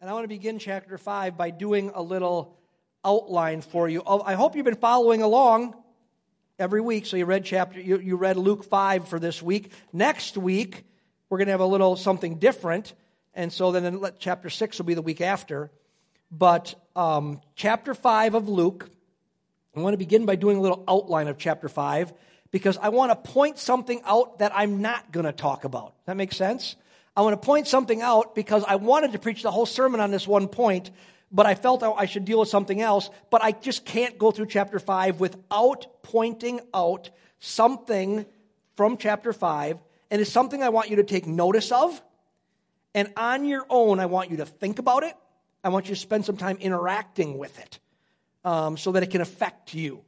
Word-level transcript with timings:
And 0.00 0.08
I 0.08 0.12
want 0.12 0.22
to 0.22 0.28
begin 0.28 0.60
chapter 0.60 0.96
5 0.96 1.36
by 1.36 1.50
doing 1.50 1.90
a 1.92 2.00
little 2.00 2.56
outline 3.04 3.62
for 3.62 3.88
you. 3.88 4.00
Oh, 4.06 4.22
I 4.24 4.34
hope 4.34 4.54
you've 4.54 4.64
been 4.64 4.76
following 4.76 5.22
along 5.22 5.74
every 6.56 6.80
week. 6.80 7.04
So 7.04 7.16
you 7.16 7.24
read 7.24 7.44
chapter 7.44 7.80
you, 7.80 7.98
you 7.98 8.14
read 8.14 8.36
Luke 8.36 8.62
5 8.62 9.08
for 9.08 9.18
this 9.18 9.42
week. 9.42 9.72
Next 9.92 10.36
week, 10.36 10.84
we're 11.28 11.38
going 11.38 11.46
to 11.46 11.52
have 11.52 11.60
a 11.60 11.66
little 11.66 11.96
something 11.96 12.38
different. 12.38 12.94
And 13.34 13.52
so 13.52 13.72
then 13.72 14.00
chapter 14.20 14.48
6 14.48 14.78
will 14.78 14.86
be 14.86 14.94
the 14.94 15.02
week 15.02 15.20
after. 15.20 15.68
But 16.30 16.76
um, 16.94 17.40
chapter 17.56 17.92
5 17.92 18.36
of 18.36 18.48
Luke, 18.48 18.88
I 19.74 19.80
want 19.80 19.94
to 19.94 19.98
begin 19.98 20.26
by 20.26 20.36
doing 20.36 20.58
a 20.58 20.60
little 20.60 20.84
outline 20.86 21.26
of 21.26 21.38
chapter 21.38 21.68
5 21.68 22.12
because 22.52 22.78
I 22.78 22.90
want 22.90 23.10
to 23.10 23.32
point 23.32 23.58
something 23.58 24.00
out 24.04 24.38
that 24.38 24.52
I'm 24.54 24.80
not 24.80 25.10
going 25.10 25.26
to 25.26 25.32
talk 25.32 25.64
about. 25.64 25.94
That 26.06 26.16
makes 26.16 26.36
sense? 26.36 26.76
I 27.16 27.22
want 27.22 27.40
to 27.40 27.44
point 27.44 27.66
something 27.66 28.02
out 28.02 28.34
because 28.34 28.64
I 28.66 28.76
wanted 28.76 29.12
to 29.12 29.18
preach 29.18 29.42
the 29.42 29.50
whole 29.50 29.66
sermon 29.66 30.00
on 30.00 30.10
this 30.10 30.26
one 30.26 30.48
point, 30.48 30.90
but 31.32 31.46
I 31.46 31.54
felt 31.54 31.82
I 31.82 32.06
should 32.06 32.24
deal 32.24 32.40
with 32.40 32.48
something 32.48 32.80
else. 32.80 33.10
But 33.30 33.42
I 33.42 33.52
just 33.52 33.84
can't 33.84 34.18
go 34.18 34.30
through 34.30 34.46
chapter 34.46 34.78
5 34.78 35.20
without 35.20 36.02
pointing 36.02 36.60
out 36.72 37.10
something 37.40 38.24
from 38.76 38.96
chapter 38.96 39.32
5. 39.32 39.78
And 40.10 40.20
it's 40.20 40.30
something 40.30 40.62
I 40.62 40.68
want 40.68 40.90
you 40.90 40.96
to 40.96 41.04
take 41.04 41.26
notice 41.26 41.72
of. 41.72 42.00
And 42.94 43.12
on 43.16 43.44
your 43.44 43.66
own, 43.68 44.00
I 44.00 44.06
want 44.06 44.30
you 44.30 44.38
to 44.38 44.46
think 44.46 44.78
about 44.78 45.02
it. 45.02 45.14
I 45.62 45.68
want 45.68 45.88
you 45.88 45.94
to 45.94 46.00
spend 46.00 46.24
some 46.24 46.36
time 46.36 46.56
interacting 46.60 47.36
with 47.36 47.58
it 47.58 47.78
um, 48.44 48.76
so 48.76 48.92
that 48.92 49.02
it 49.02 49.10
can 49.10 49.20
affect 49.20 49.74
you. 49.74 50.02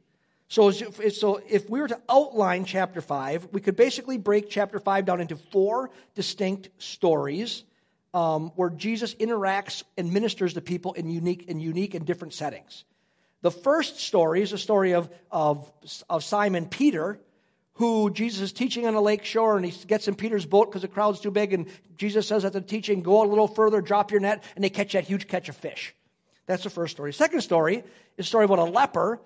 So, 0.51 0.69
so 0.69 1.39
if 1.47 1.69
we 1.69 1.79
were 1.79 1.87
to 1.87 2.01
outline 2.09 2.65
chapter 2.65 2.99
5, 2.99 3.53
we 3.53 3.61
could 3.61 3.77
basically 3.77 4.17
break 4.17 4.49
chapter 4.49 4.79
5 4.79 5.05
down 5.05 5.21
into 5.21 5.37
four 5.37 5.91
distinct 6.13 6.67
stories 6.77 7.63
um, 8.13 8.51
where 8.57 8.69
Jesus 8.69 9.15
interacts 9.15 9.83
and 9.97 10.11
ministers 10.11 10.55
to 10.55 10.61
people 10.61 10.91
in 10.91 11.09
unique, 11.09 11.45
in 11.47 11.61
unique 11.61 11.93
and 11.93 12.05
different 12.05 12.33
settings. 12.33 12.83
The 13.43 13.49
first 13.49 14.01
story 14.01 14.41
is 14.41 14.51
a 14.51 14.57
story 14.57 14.91
of, 14.91 15.09
of, 15.31 15.71
of 16.09 16.21
Simon 16.21 16.65
Peter, 16.65 17.17
who 17.75 18.09
Jesus 18.11 18.41
is 18.41 18.51
teaching 18.51 18.85
on 18.85 18.93
a 18.95 19.01
lake 19.01 19.23
shore, 19.23 19.55
and 19.55 19.65
he 19.65 19.85
gets 19.85 20.09
in 20.09 20.15
Peter's 20.15 20.45
boat 20.45 20.69
because 20.69 20.81
the 20.81 20.89
crowd's 20.89 21.21
too 21.21 21.31
big, 21.31 21.53
and 21.53 21.67
Jesus 21.95 22.27
says 22.27 22.43
at 22.43 22.51
the 22.51 22.59
teaching, 22.59 23.03
go 23.03 23.23
a 23.23 23.25
little 23.25 23.47
further, 23.47 23.79
drop 23.79 24.11
your 24.11 24.19
net, 24.19 24.43
and 24.55 24.63
they 24.65 24.69
catch 24.69 24.91
that 24.91 25.05
huge 25.05 25.29
catch 25.29 25.47
of 25.47 25.55
fish. 25.55 25.95
That's 26.45 26.63
the 26.63 26.69
first 26.69 26.91
story. 26.91 27.13
Second 27.13 27.39
story 27.39 27.85
is 28.17 28.25
a 28.25 28.27
story 28.27 28.43
about 28.43 28.59
a 28.59 28.65
leper 28.65 29.21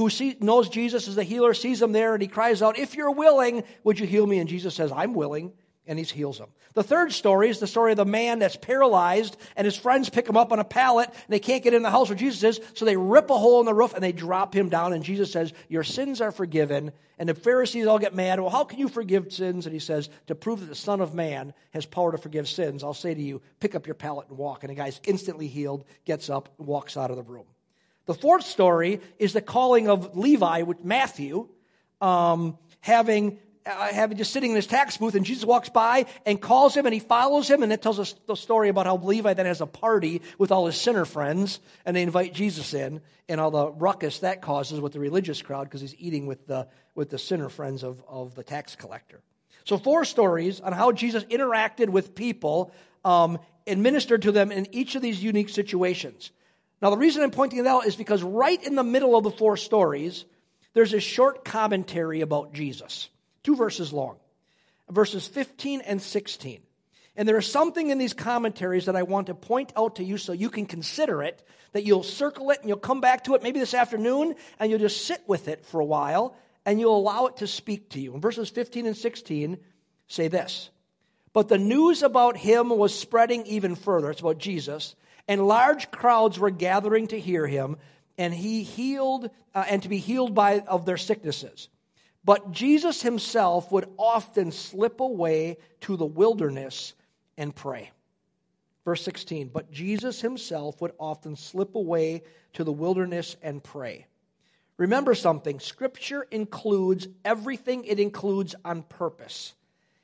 who 0.00 0.08
see, 0.08 0.34
knows 0.40 0.70
Jesus 0.70 1.08
as 1.08 1.14
the 1.14 1.22
healer, 1.22 1.52
sees 1.52 1.82
him 1.82 1.92
there, 1.92 2.14
and 2.14 2.22
he 2.22 2.28
cries 2.28 2.62
out, 2.62 2.78
If 2.78 2.94
you're 2.94 3.10
willing, 3.10 3.64
would 3.84 4.00
you 4.00 4.06
heal 4.06 4.26
me? 4.26 4.38
And 4.38 4.48
Jesus 4.48 4.74
says, 4.74 4.90
I'm 4.90 5.12
willing. 5.12 5.52
And 5.86 5.98
he 5.98 6.04
heals 6.06 6.38
him. 6.38 6.46
The 6.72 6.82
third 6.82 7.12
story 7.12 7.50
is 7.50 7.58
the 7.58 7.66
story 7.66 7.90
of 7.90 7.98
the 7.98 8.06
man 8.06 8.38
that's 8.38 8.56
paralyzed, 8.56 9.36
and 9.56 9.66
his 9.66 9.76
friends 9.76 10.08
pick 10.08 10.26
him 10.26 10.38
up 10.38 10.52
on 10.52 10.58
a 10.58 10.64
pallet, 10.64 11.08
and 11.08 11.28
they 11.28 11.38
can't 11.38 11.62
get 11.62 11.74
in 11.74 11.82
the 11.82 11.90
house 11.90 12.08
where 12.08 12.16
Jesus 12.16 12.42
is, 12.44 12.66
so 12.74 12.86
they 12.86 12.96
rip 12.96 13.28
a 13.28 13.36
hole 13.36 13.60
in 13.60 13.66
the 13.66 13.74
roof 13.74 13.92
and 13.92 14.02
they 14.02 14.12
drop 14.12 14.54
him 14.54 14.70
down. 14.70 14.94
And 14.94 15.04
Jesus 15.04 15.30
says, 15.30 15.52
Your 15.68 15.84
sins 15.84 16.22
are 16.22 16.32
forgiven. 16.32 16.92
And 17.18 17.28
the 17.28 17.34
Pharisees 17.34 17.86
all 17.86 17.98
get 17.98 18.14
mad. 18.14 18.40
Well, 18.40 18.48
how 18.48 18.64
can 18.64 18.78
you 18.78 18.88
forgive 18.88 19.30
sins? 19.30 19.66
And 19.66 19.74
he 19.74 19.80
says, 19.80 20.08
To 20.28 20.34
prove 20.34 20.60
that 20.60 20.66
the 20.66 20.74
Son 20.74 21.02
of 21.02 21.12
Man 21.12 21.52
has 21.72 21.84
power 21.84 22.12
to 22.12 22.18
forgive 22.18 22.48
sins, 22.48 22.82
I'll 22.82 22.94
say 22.94 23.12
to 23.12 23.20
you, 23.20 23.42
pick 23.58 23.74
up 23.74 23.86
your 23.86 23.96
pallet 23.96 24.28
and 24.30 24.38
walk. 24.38 24.62
And 24.62 24.70
the 24.70 24.76
guy's 24.76 24.98
instantly 25.04 25.46
healed, 25.46 25.84
gets 26.06 26.30
up, 26.30 26.54
and 26.58 26.66
walks 26.66 26.96
out 26.96 27.10
of 27.10 27.16
the 27.16 27.22
room. 27.22 27.44
The 28.10 28.14
fourth 28.14 28.44
story 28.44 29.00
is 29.20 29.34
the 29.34 29.40
calling 29.40 29.88
of 29.88 30.18
Levi 30.18 30.62
with 30.62 30.84
Matthew, 30.84 31.48
um, 32.00 32.58
having 32.80 33.38
uh, 33.64 33.92
having 33.92 34.18
just 34.18 34.32
sitting 34.32 34.50
in 34.50 34.56
his 34.56 34.66
tax 34.66 34.96
booth, 34.96 35.14
and 35.14 35.24
Jesus 35.24 35.44
walks 35.44 35.68
by 35.68 36.06
and 36.26 36.40
calls 36.40 36.76
him, 36.76 36.86
and 36.86 36.92
he 36.92 36.98
follows 36.98 37.48
him, 37.48 37.62
and 37.62 37.72
it 37.72 37.82
tells 37.82 38.00
us 38.00 38.16
the 38.26 38.34
story 38.34 38.68
about 38.68 38.86
how 38.86 38.96
Levi 38.96 39.34
then 39.34 39.46
has 39.46 39.60
a 39.60 39.66
party 39.66 40.22
with 40.38 40.50
all 40.50 40.66
his 40.66 40.74
sinner 40.74 41.04
friends, 41.04 41.60
and 41.86 41.94
they 41.94 42.02
invite 42.02 42.34
Jesus 42.34 42.74
in, 42.74 43.00
and 43.28 43.40
all 43.40 43.52
the 43.52 43.70
ruckus 43.70 44.18
that 44.18 44.42
causes 44.42 44.80
with 44.80 44.92
the 44.92 44.98
religious 44.98 45.40
crowd 45.40 45.68
because 45.68 45.80
he's 45.80 45.94
eating 45.96 46.26
with 46.26 46.48
the 46.48 46.66
with 46.96 47.10
the 47.10 47.18
sinner 47.18 47.48
friends 47.48 47.84
of, 47.84 48.02
of 48.08 48.34
the 48.34 48.42
tax 48.42 48.74
collector. 48.74 49.22
So 49.64 49.78
four 49.78 50.04
stories 50.04 50.60
on 50.60 50.72
how 50.72 50.90
Jesus 50.90 51.22
interacted 51.26 51.90
with 51.90 52.16
people 52.16 52.72
um, 53.04 53.38
and 53.68 53.84
ministered 53.84 54.22
to 54.22 54.32
them 54.32 54.50
in 54.50 54.66
each 54.74 54.96
of 54.96 55.02
these 55.02 55.22
unique 55.22 55.50
situations. 55.50 56.32
Now, 56.82 56.90
the 56.90 56.96
reason 56.96 57.22
I'm 57.22 57.30
pointing 57.30 57.58
it 57.58 57.66
out 57.66 57.86
is 57.86 57.96
because 57.96 58.22
right 58.22 58.62
in 58.62 58.74
the 58.74 58.82
middle 58.82 59.16
of 59.16 59.24
the 59.24 59.30
four 59.30 59.56
stories, 59.56 60.24
there's 60.72 60.94
a 60.94 61.00
short 61.00 61.44
commentary 61.44 62.20
about 62.22 62.54
Jesus, 62.54 63.08
two 63.42 63.56
verses 63.56 63.92
long, 63.92 64.16
verses 64.88 65.26
15 65.26 65.82
and 65.82 66.00
16. 66.00 66.62
And 67.16 67.28
there 67.28 67.36
is 67.36 67.46
something 67.46 67.90
in 67.90 67.98
these 67.98 68.14
commentaries 68.14 68.86
that 68.86 68.96
I 68.96 69.02
want 69.02 69.26
to 69.26 69.34
point 69.34 69.72
out 69.76 69.96
to 69.96 70.04
you 70.04 70.16
so 70.16 70.32
you 70.32 70.48
can 70.48 70.64
consider 70.64 71.22
it, 71.22 71.42
that 71.72 71.84
you'll 71.84 72.02
circle 72.02 72.50
it 72.50 72.60
and 72.60 72.68
you'll 72.68 72.78
come 72.78 73.00
back 73.00 73.24
to 73.24 73.34
it 73.34 73.42
maybe 73.42 73.60
this 73.60 73.74
afternoon 73.74 74.34
and 74.58 74.70
you'll 74.70 74.80
just 74.80 75.04
sit 75.04 75.20
with 75.26 75.48
it 75.48 75.66
for 75.66 75.80
a 75.80 75.84
while 75.84 76.36
and 76.64 76.80
you'll 76.80 76.96
allow 76.96 77.26
it 77.26 77.38
to 77.38 77.46
speak 77.46 77.90
to 77.90 78.00
you. 78.00 78.14
And 78.14 78.22
verses 78.22 78.48
15 78.48 78.86
and 78.86 78.96
16 78.96 79.58
say 80.08 80.28
this 80.28 80.70
But 81.32 81.48
the 81.48 81.58
news 81.58 82.02
about 82.02 82.36
him 82.36 82.70
was 82.70 82.98
spreading 82.98 83.46
even 83.46 83.76
further. 83.76 84.10
It's 84.10 84.20
about 84.20 84.38
Jesus 84.38 84.94
and 85.30 85.46
large 85.46 85.92
crowds 85.92 86.40
were 86.40 86.50
gathering 86.50 87.06
to 87.06 87.20
hear 87.20 87.46
him, 87.46 87.76
and 88.18 88.34
he 88.34 88.64
healed 88.64 89.30
uh, 89.54 89.64
and 89.68 89.80
to 89.84 89.88
be 89.88 89.98
healed 89.98 90.34
by 90.34 90.58
of 90.58 90.84
their 90.84 90.96
sicknesses. 90.96 91.68
But 92.24 92.50
Jesus 92.50 93.00
himself 93.00 93.70
would 93.70 93.88
often 93.96 94.50
slip 94.50 94.98
away 94.98 95.58
to 95.82 95.96
the 95.96 96.04
wilderness 96.04 96.94
and 97.38 97.54
pray. 97.54 97.92
Verse 98.84 99.04
16, 99.04 99.50
but 99.54 99.70
Jesus 99.70 100.20
himself 100.20 100.80
would 100.80 100.94
often 100.98 101.36
slip 101.36 101.76
away 101.76 102.24
to 102.54 102.64
the 102.64 102.72
wilderness 102.72 103.36
and 103.40 103.62
pray. 103.62 104.06
Remember 104.78 105.14
something 105.14 105.60
Scripture 105.60 106.26
includes 106.32 107.06
everything 107.24 107.84
it 107.84 108.00
includes 108.00 108.56
on 108.64 108.82
purpose. 108.82 109.54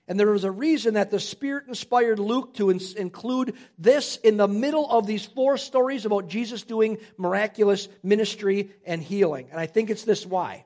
And 0.08 0.20
there 0.20 0.30
was 0.30 0.44
a 0.44 0.50
reason 0.50 0.94
that 0.94 1.10
the 1.10 1.18
Spirit 1.18 1.64
inspired 1.66 2.20
Luke 2.20 2.54
to 2.54 2.70
in- 2.70 2.80
include 2.96 3.54
this 3.76 4.16
in 4.18 4.36
the 4.36 4.46
middle 4.46 4.88
of 4.88 5.06
these 5.06 5.26
four 5.26 5.58
stories 5.58 6.06
about 6.06 6.28
Jesus 6.28 6.62
doing 6.62 6.98
miraculous 7.18 7.88
ministry 8.04 8.70
and 8.84 9.02
healing. 9.02 9.48
And 9.50 9.58
I 9.58 9.66
think 9.66 9.90
it's 9.90 10.04
this 10.04 10.24
why. 10.24 10.64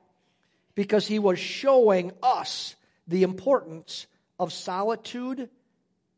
Because 0.75 1.07
he 1.07 1.17
was 1.17 1.39
showing 1.39 2.11
us 2.21 2.75
the 3.07 3.23
importance 3.23 4.05
of 4.39 4.53
solitude 4.53 5.49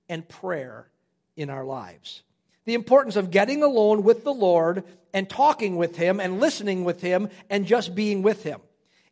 and 0.10 0.28
prayer 0.28 0.90
in 1.38 1.50
our 1.50 1.64
lives. 1.64 2.24
The 2.66 2.74
importance 2.74 3.16
of 3.16 3.32
getting 3.32 3.64
alone 3.64 4.04
with 4.04 4.24
the 4.24 4.34
Lord 4.34 4.84
and 5.14 5.30
talking 5.30 5.78
with 5.78 5.96
him 5.96 6.20
and 6.20 6.40
listening 6.40 6.84
with 6.84 7.02
him 7.02 7.30
and 7.50 7.66
just 7.66 7.96
being 7.96 8.22
with 8.22 8.44
him. 8.44 8.60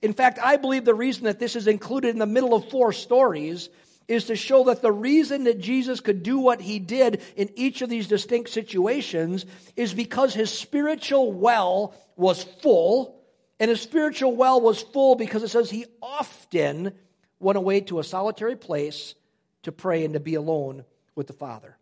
In 0.02 0.14
fact, 0.14 0.40
I 0.42 0.58
believe 0.58 0.84
the 0.84 0.94
reason 0.94 1.26
that 1.26 1.40
this 1.40 1.56
is 1.56 1.68
included 1.68 2.10
in 2.10 2.20
the 2.20 2.26
middle 2.26 2.54
of 2.54 2.70
four 2.70 2.92
stories 2.92 3.70
is 4.12 4.26
to 4.26 4.36
show 4.36 4.66
that 4.66 4.82
the 4.82 4.92
reason 4.92 5.46
that 5.46 5.60
Jesus 5.60 6.02
could 6.02 6.22
do 6.22 6.40
what 6.40 6.60
he 6.60 6.80
did 6.80 7.22
in 7.38 7.50
each 7.56 7.82
of 7.82 7.90
these 7.90 8.08
distinct 8.08 8.50
situations 8.50 9.46
is 9.78 9.94
because 9.94 10.34
his 10.34 10.52
spiritual 10.52 11.32
well 11.32 11.96
was 12.18 12.44
full. 12.44 13.22
And 13.60 13.70
his 13.70 13.80
spiritual 13.82 14.36
well 14.36 14.60
was 14.60 14.82
full 14.82 15.16
because 15.16 15.44
it 15.44 15.48
says 15.50 15.70
he 15.70 15.86
often 16.02 16.94
went 17.40 17.58
away 17.58 17.82
to 17.82 18.00
a 18.00 18.04
solitary 18.04 18.58
place 18.58 19.16
to 19.64 19.72
pray 19.72 20.04
and 20.04 20.14
to 20.16 20.20
be 20.20 20.36
alone 20.36 20.84
with 21.16 21.28
the 21.28 21.34
Father. 21.34 21.78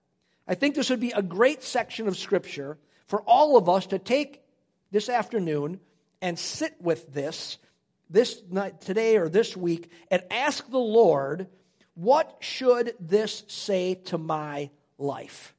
I 0.47 0.55
think 0.55 0.75
this 0.75 0.89
would 0.89 0.99
be 0.99 1.11
a 1.11 1.23
great 1.23 1.63
section 1.63 2.07
of 2.07 2.17
Scripture 2.17 2.77
for 3.07 3.21
all 3.21 3.57
of 3.57 3.67
us 3.67 3.87
to 3.87 3.97
take 3.97 4.43
this 4.91 5.09
afternoon 5.09 5.79
and 6.21 6.37
sit 6.37 6.75
with 6.79 7.11
this 7.11 7.57
this 8.09 8.41
night, 8.49 8.81
today 8.81 9.17
or 9.17 9.29
this 9.29 9.55
week 9.55 9.91
and 10.09 10.21
ask 10.31 10.67
the 10.69 10.79
Lord 10.79 11.47
what 11.99 12.37
should 12.39 12.95
this 12.97 13.43
say 13.47 13.95
to 14.05 14.17
my 14.17 14.69
life? 14.97 15.53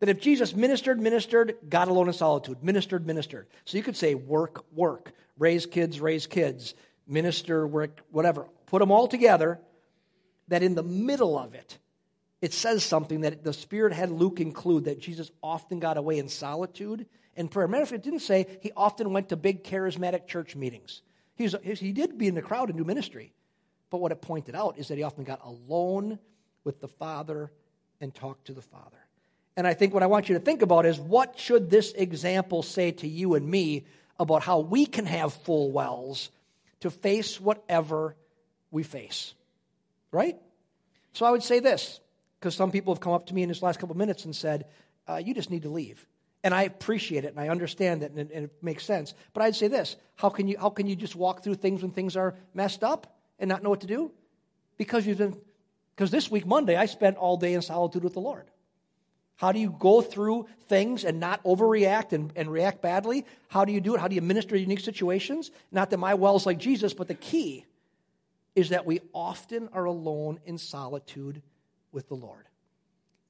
That 0.00 0.08
if 0.08 0.18
Jesus 0.18 0.56
ministered, 0.56 0.98
ministered, 0.98 1.56
got 1.68 1.88
alone 1.88 2.06
in 2.06 2.14
solitude, 2.14 2.64
ministered, 2.64 3.06
ministered. 3.06 3.48
So 3.66 3.76
you 3.76 3.82
could 3.82 3.96
say 3.96 4.14
work, 4.14 4.64
work, 4.72 5.12
raise 5.38 5.66
kids, 5.66 6.00
raise 6.00 6.26
kids, 6.26 6.74
minister, 7.06 7.66
work, 7.66 8.00
whatever. 8.10 8.46
Put 8.66 8.78
them 8.78 8.90
all 8.90 9.08
together. 9.08 9.60
That 10.48 10.62
in 10.62 10.74
the 10.74 10.82
middle 10.82 11.38
of 11.38 11.54
it, 11.54 11.76
it 12.40 12.54
says 12.54 12.82
something 12.82 13.20
that 13.20 13.44
the 13.44 13.52
Spirit 13.52 13.92
had 13.92 14.10
Luke 14.10 14.40
include 14.40 14.84
that 14.84 14.98
Jesus 14.98 15.30
often 15.42 15.80
got 15.80 15.98
away 15.98 16.16
in 16.18 16.30
solitude 16.30 17.04
and 17.36 17.50
prayer. 17.50 17.68
Matter 17.68 17.82
of 17.82 17.90
fact, 17.90 18.06
it 18.06 18.10
didn't 18.10 18.22
say 18.22 18.46
he 18.62 18.72
often 18.74 19.12
went 19.12 19.28
to 19.28 19.36
big 19.36 19.62
charismatic 19.62 20.26
church 20.26 20.56
meetings. 20.56 21.02
He 21.34 21.92
did 21.92 22.16
be 22.16 22.28
in 22.28 22.34
the 22.34 22.40
crowd 22.40 22.70
and 22.70 22.78
do 22.78 22.84
ministry. 22.84 23.34
But 23.90 23.98
what 23.98 24.12
it 24.12 24.20
pointed 24.20 24.54
out 24.54 24.78
is 24.78 24.88
that 24.88 24.98
he 24.98 25.02
often 25.02 25.24
got 25.24 25.44
alone 25.44 26.18
with 26.64 26.80
the 26.80 26.88
Father 26.88 27.50
and 28.00 28.14
talked 28.14 28.46
to 28.46 28.52
the 28.52 28.62
Father. 28.62 28.98
And 29.56 29.66
I 29.66 29.74
think 29.74 29.92
what 29.92 30.02
I 30.02 30.06
want 30.06 30.28
you 30.28 30.34
to 30.36 30.40
think 30.40 30.62
about 30.62 30.86
is 30.86 31.00
what 31.00 31.38
should 31.38 31.70
this 31.70 31.92
example 31.92 32.62
say 32.62 32.92
to 32.92 33.08
you 33.08 33.34
and 33.34 33.48
me 33.48 33.86
about 34.20 34.42
how 34.42 34.60
we 34.60 34.86
can 34.86 35.06
have 35.06 35.32
full 35.32 35.72
wells 35.72 36.30
to 36.80 36.90
face 36.90 37.40
whatever 37.40 38.14
we 38.70 38.82
face? 38.82 39.34
Right? 40.12 40.36
So 41.12 41.26
I 41.26 41.30
would 41.30 41.42
say 41.42 41.58
this, 41.58 41.98
because 42.38 42.54
some 42.54 42.70
people 42.70 42.94
have 42.94 43.00
come 43.00 43.14
up 43.14 43.26
to 43.26 43.34
me 43.34 43.42
in 43.42 43.48
this 43.48 43.62
last 43.62 43.80
couple 43.80 43.94
of 43.94 43.98
minutes 43.98 44.24
and 44.24 44.36
said, 44.36 44.66
uh, 45.08 45.16
you 45.16 45.34
just 45.34 45.50
need 45.50 45.62
to 45.62 45.70
leave. 45.70 46.06
And 46.44 46.54
I 46.54 46.62
appreciate 46.62 47.24
it 47.24 47.32
and 47.32 47.40
I 47.40 47.48
understand 47.48 48.04
it 48.04 48.12
and, 48.12 48.30
and 48.30 48.44
it 48.44 48.52
makes 48.62 48.84
sense. 48.84 49.12
But 49.32 49.42
I'd 49.42 49.56
say 49.56 49.66
this 49.66 49.96
how 50.14 50.28
can, 50.28 50.46
you, 50.46 50.56
how 50.56 50.70
can 50.70 50.86
you 50.86 50.94
just 50.94 51.16
walk 51.16 51.42
through 51.42 51.56
things 51.56 51.82
when 51.82 51.90
things 51.90 52.16
are 52.16 52.36
messed 52.54 52.84
up 52.84 53.17
and 53.38 53.48
not 53.48 53.62
know 53.62 53.70
what 53.70 53.80
to 53.80 53.86
do? 53.86 54.10
Because 54.76 55.06
you've 55.06 55.18
been, 55.18 55.36
because 55.94 56.10
this 56.10 56.30
week, 56.30 56.46
Monday, 56.46 56.76
I 56.76 56.86
spent 56.86 57.16
all 57.16 57.36
day 57.36 57.54
in 57.54 57.62
solitude 57.62 58.04
with 58.04 58.14
the 58.14 58.20
Lord. 58.20 58.50
How 59.36 59.52
do 59.52 59.60
you 59.60 59.74
go 59.78 60.02
through 60.02 60.48
things 60.66 61.04
and 61.04 61.20
not 61.20 61.42
overreact 61.44 62.12
and, 62.12 62.32
and 62.34 62.50
react 62.50 62.82
badly? 62.82 63.24
How 63.46 63.64
do 63.64 63.72
you 63.72 63.80
do 63.80 63.94
it? 63.94 64.00
How 64.00 64.08
do 64.08 64.16
you 64.16 64.22
minister 64.22 64.56
to 64.56 64.60
unique 64.60 64.80
situations? 64.80 65.52
Not 65.70 65.90
that 65.90 65.98
my 65.98 66.14
well 66.14 66.34
is 66.34 66.44
like 66.44 66.58
Jesus, 66.58 66.92
but 66.92 67.06
the 67.06 67.14
key 67.14 67.64
is 68.56 68.70
that 68.70 68.84
we 68.84 69.00
often 69.12 69.68
are 69.72 69.84
alone 69.84 70.40
in 70.44 70.58
solitude 70.58 71.40
with 71.92 72.08
the 72.08 72.16
Lord. 72.16 72.46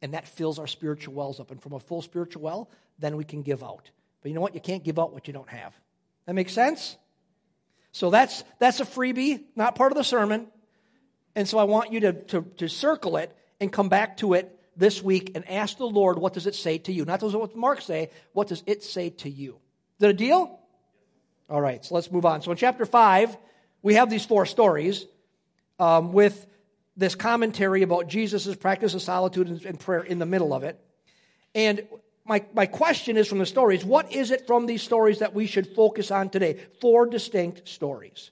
And 0.01 0.15
that 0.15 0.27
fills 0.27 0.59
our 0.59 0.67
spiritual 0.67 1.13
wells 1.13 1.41
up. 1.41 1.51
And 1.51 1.61
from 1.61 1.75
a 1.75 1.81
full 1.81 2.01
spiritual 2.01 2.41
well, 2.41 2.71
then 2.99 3.17
we 3.19 3.25
can 3.25 3.43
give 3.43 3.63
out. 3.63 3.91
But 4.23 4.31
you 4.31 4.35
know 4.35 4.41
what? 4.41 4.55
You 4.55 4.61
can't 4.63 4.83
give 4.83 4.99
out 4.99 5.13
what 5.13 5.27
you 5.27 5.35
don't 5.35 5.49
have. 5.51 5.79
That 6.25 6.35
makes 6.35 6.55
sense? 6.55 6.97
So 7.93 8.11
that's, 8.11 8.45
that's 8.59 8.81
a 8.81 8.85
freebie, 8.85 9.43
not 9.57 9.75
part 9.75 9.93
of 9.93 9.99
the 9.99 10.05
sermon. 10.05 10.49
And 11.35 11.49
so 11.49 11.59
I 11.59 11.65
want 11.65 11.93
you 11.93 12.01
to, 12.01 12.13
to, 12.13 12.43
to 12.59 12.69
circle 12.69 13.17
it 13.17 13.35
and 13.61 13.73
come 13.73 13.89
back 13.89 14.19
to 14.19 14.35
it 14.35 14.55
this 14.77 15.03
week 15.03 15.33
and 15.35 15.49
ask 15.49 15.79
the 15.79 15.87
Lord, 15.87 16.19
what 16.19 16.33
does 16.33 16.47
it 16.47 16.55
say 16.55 16.79
to 16.79 16.93
you? 16.93 17.05
Not 17.05 17.23
what 17.23 17.57
Mark 17.57 17.81
say, 17.81 18.11
what 18.33 18.49
does 18.49 18.63
it 18.67 18.83
say 18.83 19.11
to 19.11 19.31
you? 19.31 19.53
Is 19.55 20.01
that 20.01 20.11
a 20.11 20.15
deal? 20.15 20.59
All 21.51 21.61
right, 21.61 21.85
so 21.85 21.95
let's 21.95 22.11
move 22.13 22.27
on. 22.27 22.43
So 22.43 22.51
in 22.51 22.57
chapter 22.57 22.87
5, 22.87 23.37
we 23.83 23.95
have 23.95 24.11
these 24.11 24.25
four 24.25 24.47
stories 24.47 25.07
um, 25.79 26.13
with 26.13 26.47
this 26.97 27.15
commentary 27.15 27.83
about 27.83 28.09
Jesus' 28.09 28.55
practice 28.57 28.95
of 28.95 29.03
solitude 29.03 29.65
and 29.65 29.79
prayer 29.79 30.03
in 30.03 30.19
the 30.19 30.27
middle 30.27 30.53
of 30.53 30.63
it. 30.63 30.79
And 31.55 31.87
my, 32.29 32.45
my 32.53 32.67
question 32.67 33.17
is 33.17 33.27
from 33.27 33.39
the 33.39 33.47
stories 33.47 33.85
what 33.85 34.13
is 34.13 34.31
it 34.31 34.47
from 34.47 34.67
these 34.67 34.83
stories 34.83 35.21
that 35.21 35.35
we 35.35 35.47
should 35.47 35.67
focus 35.75 36.11
on 36.11 36.29
today? 36.29 36.61
Four 36.81 37.07
distinct 37.07 37.67
stories. 37.67 38.31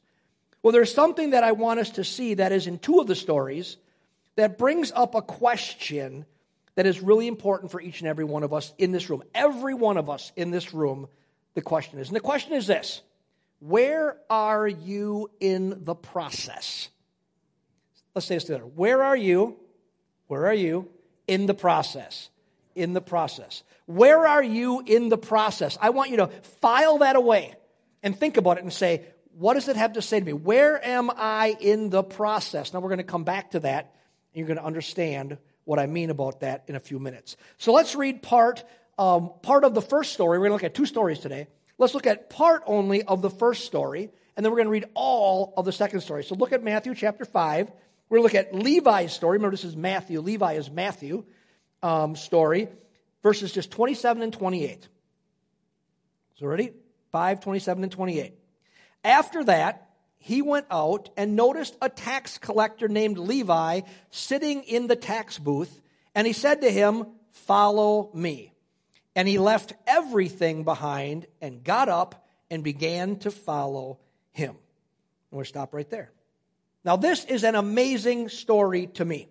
Well, 0.63 0.73
there's 0.73 0.93
something 0.93 1.31
that 1.31 1.45
I 1.45 1.53
want 1.53 1.81
us 1.81 1.91
to 1.91 2.05
see 2.05 2.35
that 2.35 2.53
is 2.53 2.67
in 2.67 2.79
two 2.79 3.01
of 3.01 3.07
the 3.07 3.15
stories 3.15 3.77
that 4.37 4.59
brings 4.59 4.93
up 4.93 5.15
a 5.15 5.23
question 5.23 6.27
that 6.75 6.87
is 6.87 7.01
really 7.01 7.27
important 7.27 7.71
for 7.71 7.81
each 7.81 8.01
and 8.01 8.09
every 8.09 8.25
one 8.25 8.43
of 8.43 8.53
us 8.53 8.75
in 8.77 8.93
this 8.93 9.09
room. 9.09 9.23
Every 9.35 9.75
one 9.75 9.97
of 9.97 10.11
us 10.11 10.31
in 10.37 10.51
this 10.51 10.75
room, 10.75 11.09
the 11.55 11.63
question 11.63 11.99
is. 11.99 12.09
And 12.09 12.17
the 12.17 12.21
question 12.21 12.53
is 12.53 12.67
this 12.67 13.01
Where 13.61 14.19
are 14.29 14.69
you 14.69 15.31
in 15.41 15.85
the 15.85 15.95
process? 15.95 16.89
Let's 18.15 18.27
say 18.27 18.37
this 18.37 18.45
together. 18.45 18.65
Where 18.65 19.03
are 19.03 19.17
you? 19.17 19.57
Where 20.27 20.47
are 20.47 20.55
you 20.55 20.89
in 21.27 21.47
the 21.47 21.55
process? 21.55 22.29
In 22.77 22.93
the 22.93 23.01
process. 23.01 23.65
Where 23.87 24.27
are 24.27 24.43
you 24.43 24.83
in 24.87 25.09
the 25.09 25.19
process? 25.19 25.77
I 25.81 25.91
want 25.91 26.11
you 26.11 26.19
to 26.19 26.29
file 26.61 26.99
that 26.99 27.17
away 27.17 27.55
and 28.03 28.17
think 28.17 28.37
about 28.37 28.59
it 28.59 28.63
and 28.63 28.73
say, 28.73 29.05
what 29.33 29.55
does 29.55 29.69
it 29.69 29.77
have 29.77 29.95
to 29.95 30.03
say 30.03 30.21
to 30.21 30.25
me? 30.25 30.33
Where 30.33 30.85
am 30.87 31.11
I 31.11 31.57
in 31.59 31.91
the 31.91 32.03
process? 32.03 32.73
Now 32.73 32.81
we're 32.81 32.91
going 32.91 32.99
to 32.99 33.05
come 33.05 33.25
back 33.25 33.51
to 33.53 33.61
that, 33.61 33.95
and 34.33 34.39
you're 34.39 34.47
going 34.47 34.59
to 34.59 34.65
understand 34.65 35.39
what 35.65 35.79
I 35.79 35.87
mean 35.87 36.11
about 36.11 36.41
that 36.41 36.65
in 36.69 36.77
a 36.77 36.81
few 36.81 36.99
minutes. 36.99 37.37
So 37.59 37.73
let's 37.73 37.97
read 37.97 38.23
part 38.23 38.65
um, 38.99 39.33
part 39.43 39.65
of 39.65 39.75
the 39.75 39.83
first 39.83 40.13
story. 40.13 40.39
We're 40.39 40.49
going 40.49 40.59
to 40.59 40.65
look 40.65 40.71
at 40.71 40.75
two 40.75 40.87
stories 40.87 41.19
today. 41.19 41.49
Let's 41.79 41.95
look 41.95 42.07
at 42.07 42.31
part 42.31 42.63
only 42.67 43.03
of 43.03 43.21
the 43.21 43.31
first 43.31 43.67
story, 43.67 44.11
and 44.37 44.45
then 44.45 44.51
we're 44.53 44.59
going 44.59 44.69
to 44.69 44.73
read 44.73 44.87
all 44.95 45.53
of 45.57 45.65
the 45.65 45.73
second 45.73 46.01
story. 46.01 46.25
So 46.25 46.35
look 46.35 46.53
at 46.53 46.63
Matthew 46.63 46.95
chapter 46.95 47.25
5, 47.25 47.71
we're 48.09 48.19
going 48.19 48.31
to 48.31 48.37
look 48.37 48.47
at 48.47 48.55
Levi's 48.55 49.13
story. 49.13 49.37
Remember, 49.37 49.51
this 49.51 49.65
is 49.65 49.77
Matthew. 49.77 50.21
Levi 50.21 50.55
is 50.55 50.71
Matthew 50.71 51.25
um, 51.87 52.17
story, 52.17 52.69
verses 53.23 53.53
just 53.53 53.71
27 53.71 54.23
and 54.23 54.33
28. 54.33 54.89
So, 56.35 56.47
ready? 56.47 56.73
5, 57.13 57.41
27 57.41 57.85
and 57.85 57.93
28. 57.93 58.35
After 59.05 59.45
that, 59.45 59.89
he 60.19 60.43
went 60.43 60.67
out 60.69 61.11
and 61.17 61.37
noticed 61.37 61.77
a 61.81 61.89
tax 61.89 62.39
collector 62.39 62.89
named 62.89 63.19
Levi 63.19 63.83
sitting 64.11 64.65
in 64.65 64.89
the 64.89 64.97
tax 64.97 65.39
booth, 65.39 65.81
and 66.15 66.27
he 66.27 66.33
said 66.33 66.63
to 66.63 66.71
him, 66.71 67.07
Follow 67.31 68.11
me. 68.13 68.53
And 69.15 69.29
he 69.29 69.39
left 69.39 69.75
everything 69.87 70.65
behind 70.65 71.27
and 71.41 71.63
got 71.63 71.89
up 71.89 72.27
and 72.51 72.65
began 72.65 73.17
to 73.21 73.31
follow 73.31 73.99
him. 74.33 74.51
And 74.51 74.59
we'll 75.31 75.45
stop 75.45 75.73
right 75.73 75.89
there. 75.89 76.11
Now, 76.85 76.97
this 76.97 77.25
is 77.25 77.45
an 77.45 77.55
amazing 77.55 78.29
story 78.31 78.89
to 78.95 79.05
me. 79.05 79.29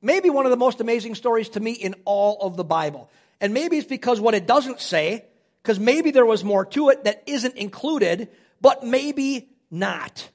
Maybe 0.00 0.30
one 0.30 0.46
of 0.46 0.50
the 0.50 0.56
most 0.56 0.80
amazing 0.80 1.14
stories 1.14 1.48
to 1.50 1.60
me 1.60 1.72
in 1.72 1.94
all 2.04 2.38
of 2.40 2.56
the 2.56 2.64
Bible. 2.64 3.10
And 3.40 3.54
maybe 3.54 3.78
it's 3.78 3.86
because 3.86 4.20
what 4.20 4.34
it 4.34 4.46
doesn't 4.46 4.80
say, 4.80 5.24
because 5.62 5.78
maybe 5.78 6.10
there 6.10 6.26
was 6.26 6.44
more 6.44 6.64
to 6.66 6.90
it 6.90 7.04
that 7.04 7.22
isn't 7.26 7.56
included, 7.56 8.28
but 8.60 8.84
maybe 8.84 9.48
not. 9.70 10.28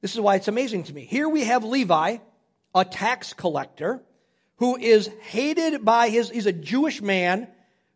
This 0.00 0.14
is 0.14 0.20
why 0.20 0.36
it's 0.36 0.48
amazing 0.48 0.84
to 0.84 0.94
me. 0.94 1.04
Here 1.04 1.28
we 1.28 1.44
have 1.44 1.64
Levi, 1.64 2.18
a 2.74 2.84
tax 2.84 3.32
collector, 3.32 4.02
who 4.56 4.76
is 4.76 5.08
hated 5.22 5.84
by 5.84 6.08
his, 6.08 6.30
he's 6.30 6.46
a 6.46 6.52
Jewish 6.52 7.02
man 7.02 7.48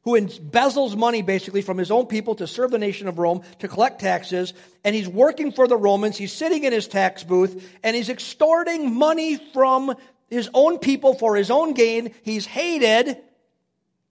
who 0.02 0.18
embezzles 0.18 0.96
money 0.96 1.20
basically 1.20 1.60
from 1.60 1.76
his 1.76 1.90
own 1.90 2.06
people 2.06 2.34
to 2.36 2.46
serve 2.46 2.70
the 2.70 2.78
nation 2.78 3.08
of 3.08 3.18
Rome, 3.18 3.42
to 3.58 3.68
collect 3.68 4.00
taxes, 4.00 4.54
and 4.84 4.94
he's 4.94 5.08
working 5.08 5.52
for 5.52 5.68
the 5.68 5.76
Romans. 5.76 6.16
He's 6.16 6.32
sitting 6.32 6.64
in 6.64 6.72
his 6.72 6.88
tax 6.88 7.24
booth, 7.24 7.68
and 7.82 7.94
he's 7.94 8.08
extorting 8.08 8.94
money 8.94 9.36
from 9.52 9.94
his 10.28 10.48
own 10.54 10.78
people 10.78 11.14
for 11.14 11.36
his 11.36 11.50
own 11.50 11.74
gain. 11.74 12.14
He's 12.22 12.46
hated, 12.46 13.16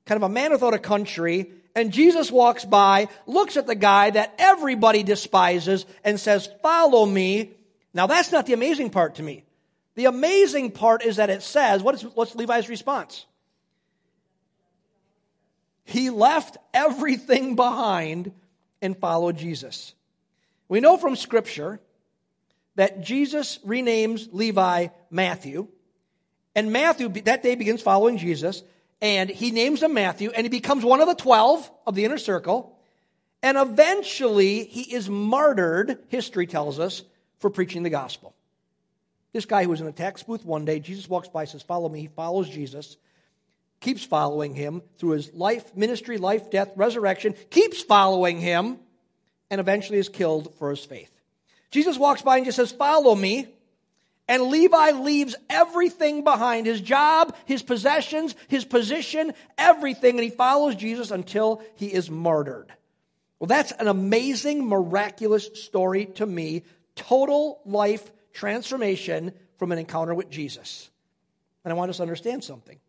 kind 0.06 0.22
of 0.22 0.24
a 0.24 0.34
man 0.34 0.52
without 0.52 0.74
a 0.74 0.80
country. 0.80 1.52
And 1.75 1.92
Jesus 1.92 2.31
walks 2.31 2.66
by, 2.66 3.08
looks 3.25 3.56
at 3.56 3.68
the 3.68 3.75
guy 3.75 4.10
that 4.10 4.34
everybody 4.40 5.04
despises, 5.04 5.86
and 6.04 6.19
says, 6.19 6.50
Follow 6.62 7.06
me. 7.06 7.52
Now, 7.94 8.08
that's 8.08 8.31
not 8.31 8.46
the 8.46 8.54
amazing 8.54 8.90
part 8.90 9.16
to 9.16 9.24
me. 9.24 9.44
The 9.98 10.06
amazing 10.06 10.72
part 10.72 11.04
is 11.04 11.16
that 11.16 11.31
it 11.31 11.42
says, 11.42 11.81
what 11.81 11.96
is, 11.96 12.04
what's 12.04 12.36
Levi's 12.36 12.70
response? 12.70 13.25
He 15.86 16.12
left 16.12 16.58
everything 16.72 17.56
behind 17.56 18.31
and 18.80 18.96
followed 18.96 19.38
Jesus. 19.38 19.96
We 20.70 20.81
know 20.81 20.98
from 20.98 21.16
Scripture 21.16 21.80
that 22.75 23.02
Jesus 23.02 23.58
renames 23.66 24.30
Levi 24.31 24.90
Matthew, 25.10 25.68
and 26.57 26.74
Matthew 26.74 27.07
that 27.21 27.44
day 27.44 27.56
begins 27.56 27.81
following 27.81 28.18
Jesus, 28.18 28.63
and 29.01 29.30
he 29.30 29.51
names 29.51 29.81
him 29.81 29.94
Matthew, 29.94 30.31
and 30.31 30.44
he 30.44 30.50
becomes 30.50 30.83
one 30.83 31.00
of 31.00 31.08
the 31.08 31.15
twelve 31.15 31.72
of 31.86 31.96
the 31.96 32.03
inner 32.03 32.17
circle, 32.17 32.77
and 33.41 33.58
eventually 33.58 34.65
he 34.65 34.93
is 34.93 35.10
martyred, 35.10 36.00
history 36.10 36.48
tells 36.48 36.79
us, 36.79 37.03
for 37.39 37.50
preaching 37.50 37.84
the 37.84 37.89
gospel. 37.89 38.36
This 39.32 39.46
guy 39.46 39.63
who 39.63 39.70
was 39.70 39.79
in 39.79 39.88
a 39.88 39.91
tax 39.91 40.24
booth 40.24 40.43
one 40.43 40.65
day, 40.65 40.79
Jesus 40.79 41.08
walks 41.08 41.29
by, 41.29 41.46
says, 41.46 41.62
Follow 41.62 41.88
me. 41.88 42.01
He 42.01 42.08
follows 42.08 42.50
Jesus 42.50 42.98
keeps 43.79 44.03
following 44.03 44.55
him 44.55 44.82
through 44.98 45.12
his 45.12 45.34
life, 45.34 45.75
ministry, 45.75 46.17
life, 46.17 46.50
death, 46.50 46.72
resurrection, 46.75 47.36
keeps 47.50 47.82
following 47.82 48.39
him, 48.39 48.79
and 49.50 49.62
eventually 49.62 50.00
is 50.00 50.10
killed 50.10 50.53
for 50.55 50.70
his 50.70 50.84
faith. 50.84 51.12
Jesus 51.72 51.98
walks 51.98 52.22
by 52.22 52.38
and 52.38 52.46
just 52.46 52.55
says, 52.55 52.72
Follow 52.72 53.15
me. 53.15 53.48
And 54.27 54.43
Levi 54.43 54.91
leaves 54.91 55.36
everything 55.50 56.24
behind 56.24 56.65
his 56.65 56.81
job, 56.81 57.36
his 57.46 57.63
possessions, 57.63 58.36
his 58.50 58.65
position, 58.65 59.34
everything, 59.57 60.15
and 60.17 60.24
he 60.24 60.29
follows 60.29 60.75
Jesus 60.75 61.12
until 61.12 61.62
he 61.75 61.88
is 61.88 62.12
martyred. 62.12 62.74
Well, 63.39 63.48
that's 63.48 63.72
an 63.72 63.88
amazing, 63.88 64.67
miraculous 64.67 65.50
story 65.53 66.07
to 66.15 66.25
me. 66.25 66.63
Total 66.96 67.60
life 67.65 68.12
transformation 68.34 69.31
from 69.57 69.72
an 69.72 69.79
encounter 69.79 70.13
with 70.13 70.29
Jesus. 70.29 70.89
And 71.63 71.72
I 71.72 71.75
want 71.75 71.89
us 71.89 71.98
to 71.98 72.03
understand 72.03 72.43
something. 72.43 72.79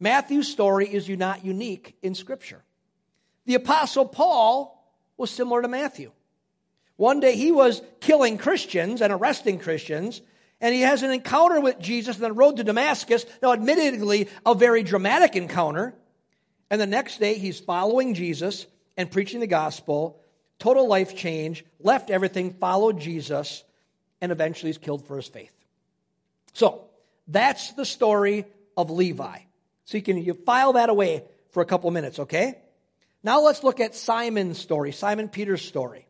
Matthew's 0.00 0.48
story 0.48 0.92
is 0.92 1.08
not 1.08 1.44
unique 1.44 1.96
in 2.02 2.14
Scripture. 2.14 2.62
The 3.46 3.54
Apostle 3.54 4.06
Paul 4.06 4.82
was 5.16 5.30
similar 5.30 5.62
to 5.62 5.68
Matthew. 5.68 6.12
One 6.96 7.20
day 7.20 7.36
he 7.36 7.52
was 7.52 7.82
killing 8.00 8.38
Christians 8.38 9.02
and 9.02 9.12
arresting 9.12 9.58
Christians, 9.58 10.20
and 10.60 10.74
he 10.74 10.82
has 10.82 11.02
an 11.02 11.10
encounter 11.10 11.60
with 11.60 11.78
Jesus 11.78 12.16
on 12.16 12.22
the 12.22 12.32
road 12.32 12.56
to 12.56 12.64
Damascus. 12.64 13.26
Now, 13.42 13.52
admittedly, 13.52 14.28
a 14.46 14.54
very 14.54 14.82
dramatic 14.82 15.36
encounter. 15.36 15.94
And 16.70 16.80
the 16.80 16.86
next 16.86 17.18
day 17.18 17.34
he's 17.34 17.60
following 17.60 18.14
Jesus 18.14 18.66
and 18.96 19.10
preaching 19.10 19.40
the 19.40 19.46
gospel. 19.46 20.20
Total 20.58 20.86
life 20.86 21.16
change, 21.16 21.64
left 21.80 22.10
everything, 22.10 22.54
followed 22.54 22.98
Jesus, 22.98 23.64
and 24.20 24.32
eventually 24.32 24.70
is 24.70 24.78
killed 24.78 25.06
for 25.06 25.16
his 25.16 25.26
faith. 25.26 25.52
So, 26.52 26.84
that's 27.26 27.72
the 27.72 27.84
story 27.84 28.46
of 28.76 28.90
Levi. 28.90 29.38
So 29.84 29.98
you 29.98 30.02
can 30.02 30.18
you 30.18 30.34
file 30.34 30.74
that 30.74 30.88
away 30.88 31.24
for 31.50 31.62
a 31.62 31.66
couple 31.66 31.90
minutes, 31.90 32.18
okay? 32.18 32.58
Now 33.22 33.40
let's 33.40 33.62
look 33.62 33.80
at 33.80 33.94
Simon's 33.94 34.58
story, 34.58 34.92
Simon 34.92 35.28
Peter's 35.28 35.62
story. 35.62 36.06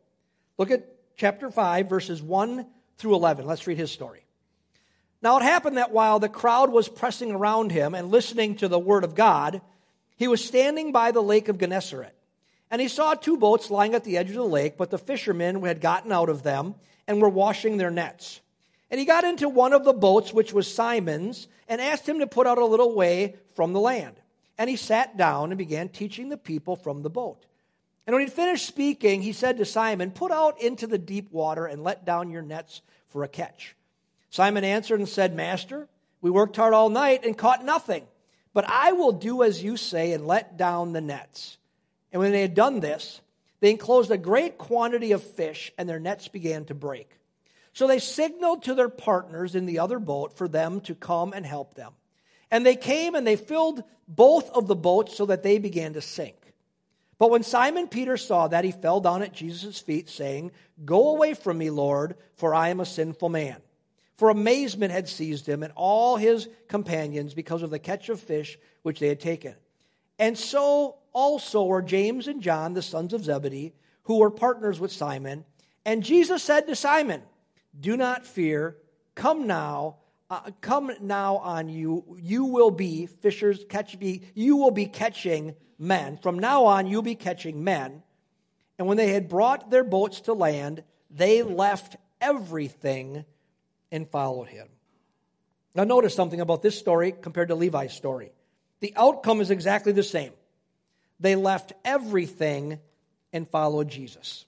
Look 0.58 0.70
at 0.70 0.86
chapter 1.16 1.50
5, 1.50 1.88
verses 1.88 2.22
1 2.22 2.66
through 2.98 3.14
11. 3.14 3.46
Let's 3.46 3.66
read 3.66 3.78
his 3.78 3.90
story. 3.90 4.23
Now 5.24 5.38
it 5.38 5.42
happened 5.42 5.78
that 5.78 5.90
while 5.90 6.18
the 6.18 6.28
crowd 6.28 6.70
was 6.70 6.86
pressing 6.86 7.32
around 7.32 7.72
him 7.72 7.94
and 7.94 8.10
listening 8.10 8.56
to 8.56 8.68
the 8.68 8.78
word 8.78 9.04
of 9.04 9.14
God, 9.14 9.62
he 10.16 10.28
was 10.28 10.44
standing 10.44 10.92
by 10.92 11.12
the 11.12 11.22
lake 11.22 11.48
of 11.48 11.56
Gennesaret. 11.56 12.14
And 12.70 12.78
he 12.78 12.88
saw 12.88 13.14
two 13.14 13.38
boats 13.38 13.70
lying 13.70 13.94
at 13.94 14.04
the 14.04 14.18
edge 14.18 14.28
of 14.28 14.36
the 14.36 14.44
lake, 14.44 14.76
but 14.76 14.90
the 14.90 14.98
fishermen 14.98 15.62
had 15.64 15.80
gotten 15.80 16.12
out 16.12 16.28
of 16.28 16.42
them 16.42 16.74
and 17.08 17.22
were 17.22 17.30
washing 17.30 17.78
their 17.78 17.90
nets. 17.90 18.42
And 18.90 19.00
he 19.00 19.06
got 19.06 19.24
into 19.24 19.48
one 19.48 19.72
of 19.72 19.86
the 19.86 19.94
boats, 19.94 20.34
which 20.34 20.52
was 20.52 20.72
Simon's, 20.72 21.48
and 21.68 21.80
asked 21.80 22.06
him 22.06 22.18
to 22.18 22.26
put 22.26 22.46
out 22.46 22.58
a 22.58 22.66
little 22.66 22.94
way 22.94 23.36
from 23.54 23.72
the 23.72 23.80
land. 23.80 24.16
And 24.58 24.68
he 24.68 24.76
sat 24.76 25.16
down 25.16 25.50
and 25.50 25.56
began 25.56 25.88
teaching 25.88 26.28
the 26.28 26.36
people 26.36 26.76
from 26.76 27.00
the 27.00 27.08
boat. 27.08 27.46
And 28.06 28.12
when 28.14 28.26
he'd 28.26 28.32
finished 28.34 28.66
speaking, 28.66 29.22
he 29.22 29.32
said 29.32 29.56
to 29.56 29.64
Simon, 29.64 30.10
Put 30.10 30.32
out 30.32 30.60
into 30.60 30.86
the 30.86 30.98
deep 30.98 31.32
water 31.32 31.64
and 31.64 31.82
let 31.82 32.04
down 32.04 32.30
your 32.30 32.42
nets 32.42 32.82
for 33.08 33.24
a 33.24 33.28
catch. 33.28 33.74
Simon 34.34 34.64
answered 34.64 34.98
and 34.98 35.08
said, 35.08 35.32
Master, 35.32 35.86
we 36.20 36.28
worked 36.28 36.56
hard 36.56 36.74
all 36.74 36.88
night 36.88 37.24
and 37.24 37.38
caught 37.38 37.64
nothing. 37.64 38.04
But 38.52 38.68
I 38.68 38.90
will 38.90 39.12
do 39.12 39.44
as 39.44 39.62
you 39.62 39.76
say 39.76 40.10
and 40.10 40.26
let 40.26 40.56
down 40.56 40.92
the 40.92 41.00
nets. 41.00 41.56
And 42.10 42.18
when 42.18 42.32
they 42.32 42.40
had 42.40 42.56
done 42.56 42.80
this, 42.80 43.20
they 43.60 43.70
enclosed 43.70 44.10
a 44.10 44.18
great 44.18 44.58
quantity 44.58 45.12
of 45.12 45.22
fish, 45.22 45.72
and 45.78 45.88
their 45.88 46.00
nets 46.00 46.26
began 46.26 46.64
to 46.64 46.74
break. 46.74 47.08
So 47.74 47.86
they 47.86 48.00
signaled 48.00 48.64
to 48.64 48.74
their 48.74 48.88
partners 48.88 49.54
in 49.54 49.66
the 49.66 49.78
other 49.78 50.00
boat 50.00 50.36
for 50.36 50.48
them 50.48 50.80
to 50.80 50.96
come 50.96 51.32
and 51.32 51.46
help 51.46 51.74
them. 51.74 51.92
And 52.50 52.66
they 52.66 52.74
came 52.74 53.14
and 53.14 53.24
they 53.24 53.36
filled 53.36 53.84
both 54.08 54.50
of 54.50 54.66
the 54.66 54.74
boats 54.74 55.16
so 55.16 55.26
that 55.26 55.44
they 55.44 55.58
began 55.58 55.92
to 55.92 56.00
sink. 56.00 56.34
But 57.18 57.30
when 57.30 57.44
Simon 57.44 57.86
Peter 57.86 58.16
saw 58.16 58.48
that, 58.48 58.64
he 58.64 58.72
fell 58.72 58.98
down 58.98 59.22
at 59.22 59.32
Jesus' 59.32 59.78
feet, 59.78 60.08
saying, 60.08 60.50
Go 60.84 61.10
away 61.10 61.34
from 61.34 61.56
me, 61.56 61.70
Lord, 61.70 62.16
for 62.34 62.52
I 62.52 62.70
am 62.70 62.80
a 62.80 62.84
sinful 62.84 63.28
man. 63.28 63.58
For 64.16 64.30
amazement 64.30 64.92
had 64.92 65.08
seized 65.08 65.48
him 65.48 65.62
and 65.62 65.72
all 65.74 66.16
his 66.16 66.48
companions 66.68 67.34
because 67.34 67.62
of 67.62 67.70
the 67.70 67.78
catch 67.78 68.08
of 68.08 68.20
fish 68.20 68.58
which 68.82 69.00
they 69.00 69.08
had 69.08 69.20
taken. 69.20 69.54
And 70.18 70.38
so 70.38 70.96
also 71.12 71.64
were 71.64 71.82
James 71.82 72.28
and 72.28 72.40
John, 72.40 72.74
the 72.74 72.82
sons 72.82 73.12
of 73.12 73.24
Zebedee, 73.24 73.72
who 74.04 74.18
were 74.18 74.30
partners 74.30 74.78
with 74.78 74.92
Simon. 74.92 75.44
And 75.84 76.02
Jesus 76.02 76.42
said 76.42 76.66
to 76.66 76.76
Simon, 76.76 77.22
Do 77.78 77.96
not 77.96 78.24
fear. 78.24 78.76
Come 79.14 79.46
now. 79.46 79.96
Uh, 80.30 80.50
come 80.60 80.92
now 81.00 81.36
on 81.38 81.68
you. 81.68 82.16
You 82.18 82.44
will 82.44 82.70
be 82.70 83.06
fishers, 83.06 83.64
catch 83.68 83.98
be, 83.98 84.22
you 84.34 84.56
will 84.56 84.70
be 84.70 84.86
catching 84.86 85.54
men. 85.78 86.18
From 86.18 86.38
now 86.38 86.64
on, 86.64 86.86
you'll 86.86 87.02
be 87.02 87.14
catching 87.14 87.62
men. 87.62 88.02
And 88.78 88.88
when 88.88 88.96
they 88.96 89.12
had 89.12 89.28
brought 89.28 89.70
their 89.70 89.84
boats 89.84 90.22
to 90.22 90.32
land, 90.32 90.82
they 91.10 91.42
left 91.42 91.96
everything 92.20 93.24
and 93.94 94.10
followed 94.10 94.48
him. 94.48 94.66
Now, 95.76 95.84
notice 95.84 96.14
something 96.14 96.40
about 96.40 96.62
this 96.62 96.76
story 96.76 97.12
compared 97.12 97.48
to 97.48 97.54
Levi's 97.54 97.94
story. 97.94 98.32
The 98.80 98.92
outcome 98.96 99.40
is 99.40 99.52
exactly 99.52 99.92
the 99.92 100.02
same. 100.02 100.32
They 101.20 101.36
left 101.36 101.72
everything 101.84 102.80
and 103.32 103.48
followed 103.48 103.88
Jesus. 103.88 104.46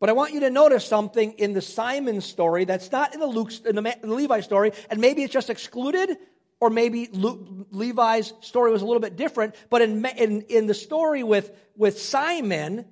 But 0.00 0.08
I 0.08 0.12
want 0.12 0.32
you 0.32 0.40
to 0.40 0.50
notice 0.50 0.86
something 0.86 1.32
in 1.32 1.52
the 1.52 1.60
Simon 1.60 2.22
story 2.22 2.64
that's 2.64 2.90
not 2.90 3.12
in 3.12 3.20
the, 3.20 3.26
Luke, 3.26 3.52
in 3.66 3.76
the 3.76 3.96
Levi 4.02 4.40
story, 4.40 4.72
and 4.88 4.98
maybe 4.98 5.22
it's 5.22 5.32
just 5.32 5.50
excluded, 5.50 6.16
or 6.58 6.70
maybe 6.70 7.10
Luke, 7.12 7.66
Levi's 7.70 8.32
story 8.40 8.72
was 8.72 8.80
a 8.80 8.86
little 8.86 9.00
bit 9.00 9.16
different. 9.16 9.54
But 9.68 9.82
in, 9.82 10.04
in, 10.06 10.40
in 10.42 10.66
the 10.66 10.74
story 10.74 11.22
with, 11.22 11.50
with 11.76 12.00
Simon, 12.00 12.86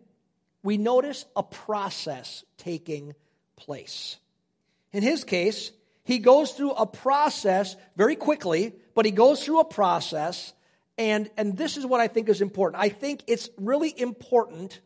we 0.62 0.76
notice 0.76 1.24
a 1.34 1.42
process 1.42 2.44
taking 2.58 3.14
place. 3.56 4.18
In 4.92 5.02
his 5.02 5.24
case, 5.24 5.70
he 6.08 6.20
goes 6.20 6.52
through 6.52 6.70
a 6.70 6.86
process 6.86 7.76
very 7.94 8.16
quickly, 8.16 8.72
but 8.94 9.04
he 9.04 9.10
goes 9.10 9.44
through 9.44 9.60
a 9.60 9.64
process. 9.66 10.54
And, 10.96 11.28
and 11.36 11.54
this 11.54 11.76
is 11.76 11.84
what 11.84 12.00
I 12.00 12.08
think 12.08 12.30
is 12.30 12.40
important. 12.40 12.82
I 12.82 12.88
think 12.88 13.24
it's 13.26 13.50
really 13.58 13.92
important 14.00 14.80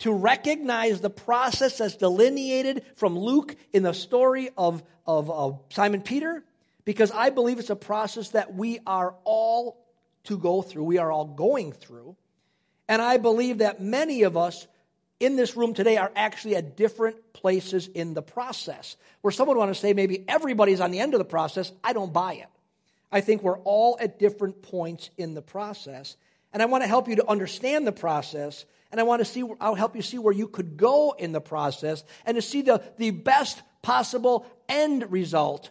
to 0.00 0.12
recognize 0.12 1.00
the 1.00 1.08
process 1.08 1.78
that's 1.78 1.96
delineated 1.96 2.84
from 2.96 3.18
Luke 3.18 3.56
in 3.72 3.82
the 3.82 3.94
story 3.94 4.50
of, 4.58 4.82
of, 5.06 5.30
of 5.30 5.62
Simon 5.70 6.02
Peter, 6.02 6.44
because 6.84 7.10
I 7.12 7.30
believe 7.30 7.58
it's 7.58 7.70
a 7.70 7.74
process 7.74 8.28
that 8.32 8.52
we 8.52 8.80
are 8.86 9.14
all 9.24 9.86
to 10.24 10.36
go 10.36 10.60
through. 10.60 10.84
We 10.84 10.98
are 10.98 11.10
all 11.10 11.24
going 11.24 11.72
through. 11.72 12.14
And 12.90 13.00
I 13.00 13.16
believe 13.16 13.58
that 13.58 13.80
many 13.80 14.24
of 14.24 14.36
us 14.36 14.66
in 15.18 15.36
this 15.36 15.56
room 15.56 15.74
today 15.74 15.96
are 15.96 16.12
actually 16.14 16.56
at 16.56 16.76
different 16.76 17.32
places 17.32 17.88
in 17.88 18.14
the 18.14 18.22
process. 18.22 18.96
Where 19.22 19.32
someone 19.32 19.56
would 19.56 19.62
want 19.62 19.74
to 19.74 19.80
say 19.80 19.92
maybe 19.92 20.24
everybody's 20.28 20.80
on 20.80 20.90
the 20.90 21.00
end 21.00 21.14
of 21.14 21.18
the 21.18 21.24
process, 21.24 21.72
I 21.82 21.92
don't 21.92 22.12
buy 22.12 22.34
it. 22.34 22.48
I 23.10 23.20
think 23.20 23.42
we're 23.42 23.58
all 23.60 23.96
at 24.00 24.18
different 24.18 24.62
points 24.62 25.10
in 25.16 25.34
the 25.34 25.42
process. 25.42 26.16
And 26.52 26.62
I 26.62 26.66
want 26.66 26.84
to 26.84 26.88
help 26.88 27.08
you 27.08 27.16
to 27.16 27.28
understand 27.28 27.86
the 27.86 27.92
process. 27.92 28.64
And 28.90 29.00
I 29.00 29.04
want 29.04 29.20
to 29.20 29.24
see, 29.24 29.44
I'll 29.60 29.74
help 29.74 29.96
you 29.96 30.02
see 30.02 30.18
where 30.18 30.34
you 30.34 30.48
could 30.48 30.76
go 30.76 31.14
in 31.18 31.32
the 31.32 31.40
process 31.40 32.04
and 32.24 32.34
to 32.36 32.42
see 32.42 32.62
the, 32.62 32.82
the 32.98 33.10
best 33.10 33.62
possible 33.82 34.46
end 34.68 35.10
result 35.10 35.70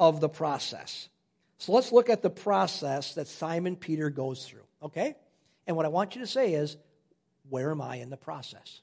of 0.00 0.20
the 0.20 0.28
process. 0.28 1.08
So 1.58 1.72
let's 1.72 1.92
look 1.92 2.10
at 2.10 2.22
the 2.22 2.30
process 2.30 3.14
that 3.14 3.28
Simon 3.28 3.76
Peter 3.76 4.10
goes 4.10 4.44
through, 4.44 4.64
okay? 4.82 5.14
And 5.66 5.76
what 5.76 5.86
I 5.86 5.88
want 5.88 6.14
you 6.14 6.20
to 6.20 6.26
say 6.26 6.52
is, 6.54 6.76
where 7.48 7.70
am 7.70 7.80
I 7.80 7.96
in 7.96 8.10
the 8.10 8.16
process? 8.16 8.80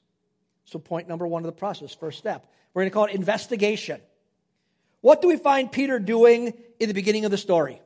So, 0.64 0.78
point 0.78 1.08
number 1.08 1.26
one 1.26 1.42
of 1.42 1.46
the 1.46 1.58
process, 1.58 1.94
first 1.94 2.18
step. 2.18 2.46
We're 2.72 2.82
going 2.82 2.90
to 2.90 2.94
call 2.94 3.04
it 3.06 3.14
investigation. 3.14 4.00
What 5.00 5.20
do 5.20 5.28
we 5.28 5.36
find 5.36 5.70
Peter 5.70 5.98
doing 5.98 6.54
in 6.78 6.88
the 6.88 6.94
beginning 6.94 7.24
of 7.24 7.30
the 7.30 7.36
story? 7.36 7.80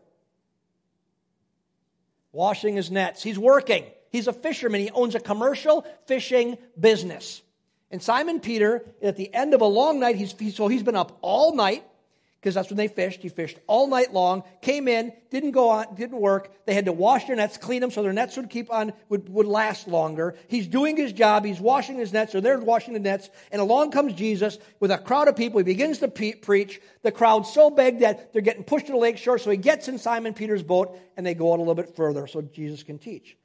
Washing 2.32 2.76
his 2.76 2.90
nets. 2.90 3.22
He's 3.22 3.38
working. 3.38 3.84
He's 4.10 4.28
a 4.28 4.32
fisherman. 4.32 4.80
He 4.80 4.90
owns 4.90 5.14
a 5.14 5.20
commercial 5.20 5.86
fishing 6.06 6.58
business. 6.78 7.42
And 7.90 8.02
Simon 8.02 8.40
Peter, 8.40 8.84
at 9.02 9.16
the 9.16 9.32
end 9.32 9.54
of 9.54 9.62
a 9.62 9.66
long 9.66 10.00
night, 10.00 10.16
he's, 10.16 10.34
so 10.54 10.68
he's 10.68 10.82
been 10.82 10.96
up 10.96 11.18
all 11.22 11.54
night 11.54 11.84
because 12.46 12.54
that's 12.54 12.70
when 12.70 12.76
they 12.76 12.86
fished. 12.86 13.22
He 13.22 13.28
fished 13.28 13.58
all 13.66 13.88
night 13.88 14.14
long, 14.14 14.44
came 14.62 14.86
in, 14.86 15.12
didn't 15.30 15.50
go 15.50 15.68
on, 15.70 15.96
didn't 15.96 16.20
work. 16.20 16.64
They 16.64 16.74
had 16.74 16.84
to 16.84 16.92
wash 16.92 17.24
their 17.24 17.34
nets, 17.34 17.56
clean 17.56 17.80
them 17.80 17.90
so 17.90 18.04
their 18.04 18.12
nets 18.12 18.36
would 18.36 18.50
keep 18.50 18.72
on, 18.72 18.92
would, 19.08 19.28
would 19.28 19.46
last 19.46 19.88
longer. 19.88 20.36
He's 20.46 20.68
doing 20.68 20.96
his 20.96 21.12
job. 21.12 21.44
He's 21.44 21.58
washing 21.58 21.98
his 21.98 22.12
nets, 22.12 22.36
or 22.36 22.40
they're 22.40 22.60
washing 22.60 22.94
the 22.94 23.00
nets. 23.00 23.30
And 23.50 23.60
along 23.60 23.90
comes 23.90 24.12
Jesus 24.12 24.58
with 24.78 24.92
a 24.92 24.98
crowd 24.98 25.26
of 25.26 25.34
people. 25.34 25.58
He 25.58 25.64
begins 25.64 25.98
to 25.98 26.06
pe- 26.06 26.34
preach. 26.34 26.80
The 27.02 27.10
crowd's 27.10 27.52
so 27.52 27.68
big 27.68 27.98
that 27.98 28.32
they're 28.32 28.42
getting 28.42 28.62
pushed 28.62 28.86
to 28.86 28.92
the 28.92 28.98
lake 28.98 29.18
shore. 29.18 29.38
So 29.38 29.50
he 29.50 29.56
gets 29.56 29.88
in 29.88 29.98
Simon 29.98 30.32
Peter's 30.32 30.62
boat 30.62 30.96
and 31.16 31.26
they 31.26 31.34
go 31.34 31.52
out 31.52 31.56
a 31.56 31.62
little 31.62 31.74
bit 31.74 31.96
further 31.96 32.28
so 32.28 32.42
Jesus 32.42 32.84
can 32.84 33.00
teach. 33.00 33.36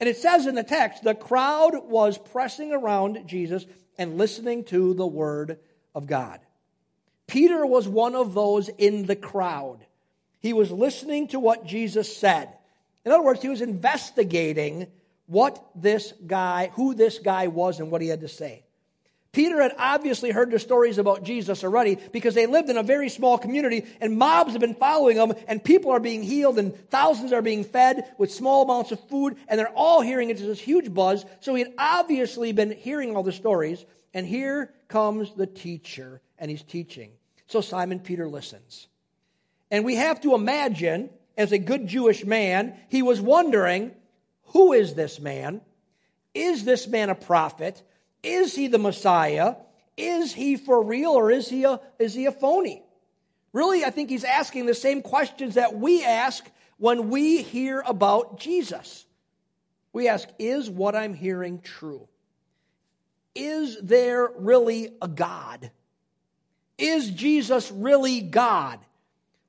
And 0.00 0.06
it 0.06 0.18
says 0.18 0.46
in 0.46 0.54
the 0.54 0.62
text, 0.64 1.02
the 1.02 1.14
crowd 1.14 1.72
was 1.84 2.18
pressing 2.18 2.74
around 2.74 3.26
Jesus 3.26 3.64
and 3.96 4.18
listening 4.18 4.64
to 4.64 4.92
the 4.92 5.06
word 5.06 5.60
of 5.94 6.06
God. 6.06 6.40
Peter 7.30 7.64
was 7.64 7.86
one 7.86 8.16
of 8.16 8.34
those 8.34 8.68
in 8.70 9.06
the 9.06 9.14
crowd. 9.14 9.78
He 10.40 10.52
was 10.52 10.72
listening 10.72 11.28
to 11.28 11.38
what 11.38 11.64
Jesus 11.64 12.16
said. 12.16 12.48
In 13.04 13.12
other 13.12 13.22
words, 13.22 13.40
he 13.40 13.48
was 13.48 13.60
investigating 13.60 14.88
what 15.26 15.64
this 15.76 16.12
guy, 16.26 16.72
who 16.74 16.92
this 16.92 17.20
guy 17.20 17.46
was, 17.46 17.78
and 17.78 17.88
what 17.88 18.02
he 18.02 18.08
had 18.08 18.22
to 18.22 18.28
say. 18.28 18.64
Peter 19.30 19.62
had 19.62 19.76
obviously 19.78 20.32
heard 20.32 20.50
the 20.50 20.58
stories 20.58 20.98
about 20.98 21.22
Jesus 21.22 21.62
already 21.62 21.98
because 22.10 22.34
they 22.34 22.46
lived 22.46 22.68
in 22.68 22.76
a 22.76 22.82
very 22.82 23.08
small 23.08 23.38
community 23.38 23.86
and 24.00 24.18
mobs 24.18 24.50
have 24.50 24.60
been 24.60 24.74
following 24.74 25.16
them 25.16 25.32
and 25.46 25.62
people 25.62 25.92
are 25.92 26.00
being 26.00 26.24
healed 26.24 26.58
and 26.58 26.74
thousands 26.90 27.32
are 27.32 27.42
being 27.42 27.62
fed 27.62 28.12
with 28.18 28.32
small 28.32 28.64
amounts 28.64 28.90
of 28.90 28.98
food 29.08 29.36
and 29.46 29.56
they're 29.56 29.68
all 29.68 30.00
hearing 30.00 30.30
it. 30.30 30.32
It's 30.32 30.42
this 30.42 30.58
huge 30.58 30.92
buzz. 30.92 31.24
So 31.38 31.54
he 31.54 31.62
had 31.62 31.74
obviously 31.78 32.50
been 32.50 32.72
hearing 32.72 33.14
all 33.14 33.22
the 33.22 33.30
stories 33.30 33.84
and 34.12 34.26
here 34.26 34.74
comes 34.88 35.32
the 35.34 35.46
teacher 35.46 36.20
and 36.36 36.50
he's 36.50 36.64
teaching. 36.64 37.12
So 37.50 37.60
Simon 37.60 37.98
Peter 37.98 38.28
listens. 38.28 38.86
And 39.72 39.84
we 39.84 39.96
have 39.96 40.20
to 40.20 40.36
imagine, 40.36 41.10
as 41.36 41.50
a 41.50 41.58
good 41.58 41.88
Jewish 41.88 42.24
man, 42.24 42.76
he 42.88 43.02
was 43.02 43.20
wondering 43.20 43.90
who 44.52 44.72
is 44.72 44.94
this 44.94 45.18
man? 45.18 45.60
Is 46.32 46.64
this 46.64 46.86
man 46.86 47.10
a 47.10 47.16
prophet? 47.16 47.82
Is 48.22 48.54
he 48.54 48.68
the 48.68 48.78
Messiah? 48.78 49.56
Is 49.96 50.32
he 50.32 50.56
for 50.56 50.80
real 50.80 51.10
or 51.10 51.32
is 51.32 51.48
he 51.48 51.64
a, 51.64 51.80
is 51.98 52.14
he 52.14 52.26
a 52.26 52.32
phony? 52.32 52.84
Really, 53.52 53.84
I 53.84 53.90
think 53.90 54.10
he's 54.10 54.22
asking 54.22 54.66
the 54.66 54.74
same 54.74 55.02
questions 55.02 55.54
that 55.54 55.74
we 55.74 56.04
ask 56.04 56.48
when 56.78 57.10
we 57.10 57.42
hear 57.42 57.82
about 57.84 58.38
Jesus. 58.38 59.06
We 59.92 60.06
ask, 60.06 60.28
is 60.38 60.70
what 60.70 60.94
I'm 60.94 61.14
hearing 61.14 61.60
true? 61.62 62.06
Is 63.34 63.76
there 63.82 64.30
really 64.36 64.90
a 65.02 65.08
God? 65.08 65.72
Is 66.80 67.10
Jesus 67.10 67.70
really 67.70 68.20
God? 68.20 68.78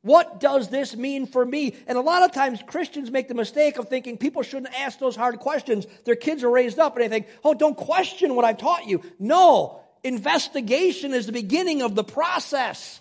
What 0.04 0.40
does 0.40 0.70
this 0.70 0.96
mean 0.96 1.28
for 1.28 1.46
me? 1.46 1.76
And 1.86 1.98
a 1.98 2.02
lot 2.02 2.24
of 2.24 2.32
times 2.32 2.60
Christians 2.66 3.12
make 3.12 3.28
the 3.28 3.36
mistake 3.36 3.78
of 3.78 3.88
thinking 3.88 4.18
people 4.18 4.42
shouldn't 4.42 4.74
ask 4.74 4.98
those 4.98 5.16
hard 5.16 5.38
questions. 5.40 5.86
Their 6.06 6.16
kids 6.16 6.44
are 6.44 6.50
raised 6.50 6.80
up 6.80 6.96
and 6.96 7.04
they 7.04 7.10
think, 7.10 7.28
oh, 7.44 7.54
don't 7.54 7.78
question 7.78 8.36
what 8.36 8.46
I've 8.46 8.58
taught 8.58 8.88
you. 8.88 9.04
No, 9.20 9.80
investigation 10.04 11.14
is 11.14 11.28
the 11.28 11.32
beginning 11.32 11.84
of 11.84 11.94
the 11.94 12.04
process. 12.04 13.00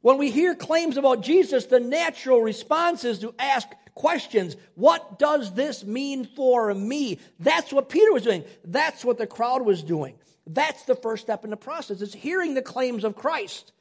When 0.00 0.18
we 0.18 0.30
hear 0.30 0.54
claims 0.56 0.96
about 0.96 1.22
Jesus, 1.22 1.66
the 1.66 1.80
natural 1.80 2.40
response 2.40 3.04
is 3.04 3.20
to 3.20 3.34
ask 3.38 3.68
questions. 3.94 4.56
What 4.74 5.18
does 5.18 5.52
this 5.54 5.84
mean 5.84 6.24
for 6.24 6.72
me? 6.74 7.18
That's 7.38 7.72
what 7.72 7.88
Peter 7.88 8.12
was 8.12 8.24
doing. 8.24 8.44
That's 8.64 9.04
what 9.04 9.18
the 9.18 9.26
crowd 9.26 9.62
was 9.62 9.82
doing. 9.82 10.14
That's 10.48 10.84
the 10.84 10.94
first 10.94 11.22
step 11.22 11.44
in 11.44 11.50
the 11.50 11.56
process. 11.56 12.00
It's 12.00 12.14
hearing 12.14 12.54
the 12.54 12.62
claims 12.62 13.04
of 13.04 13.14
Christ 13.14 13.72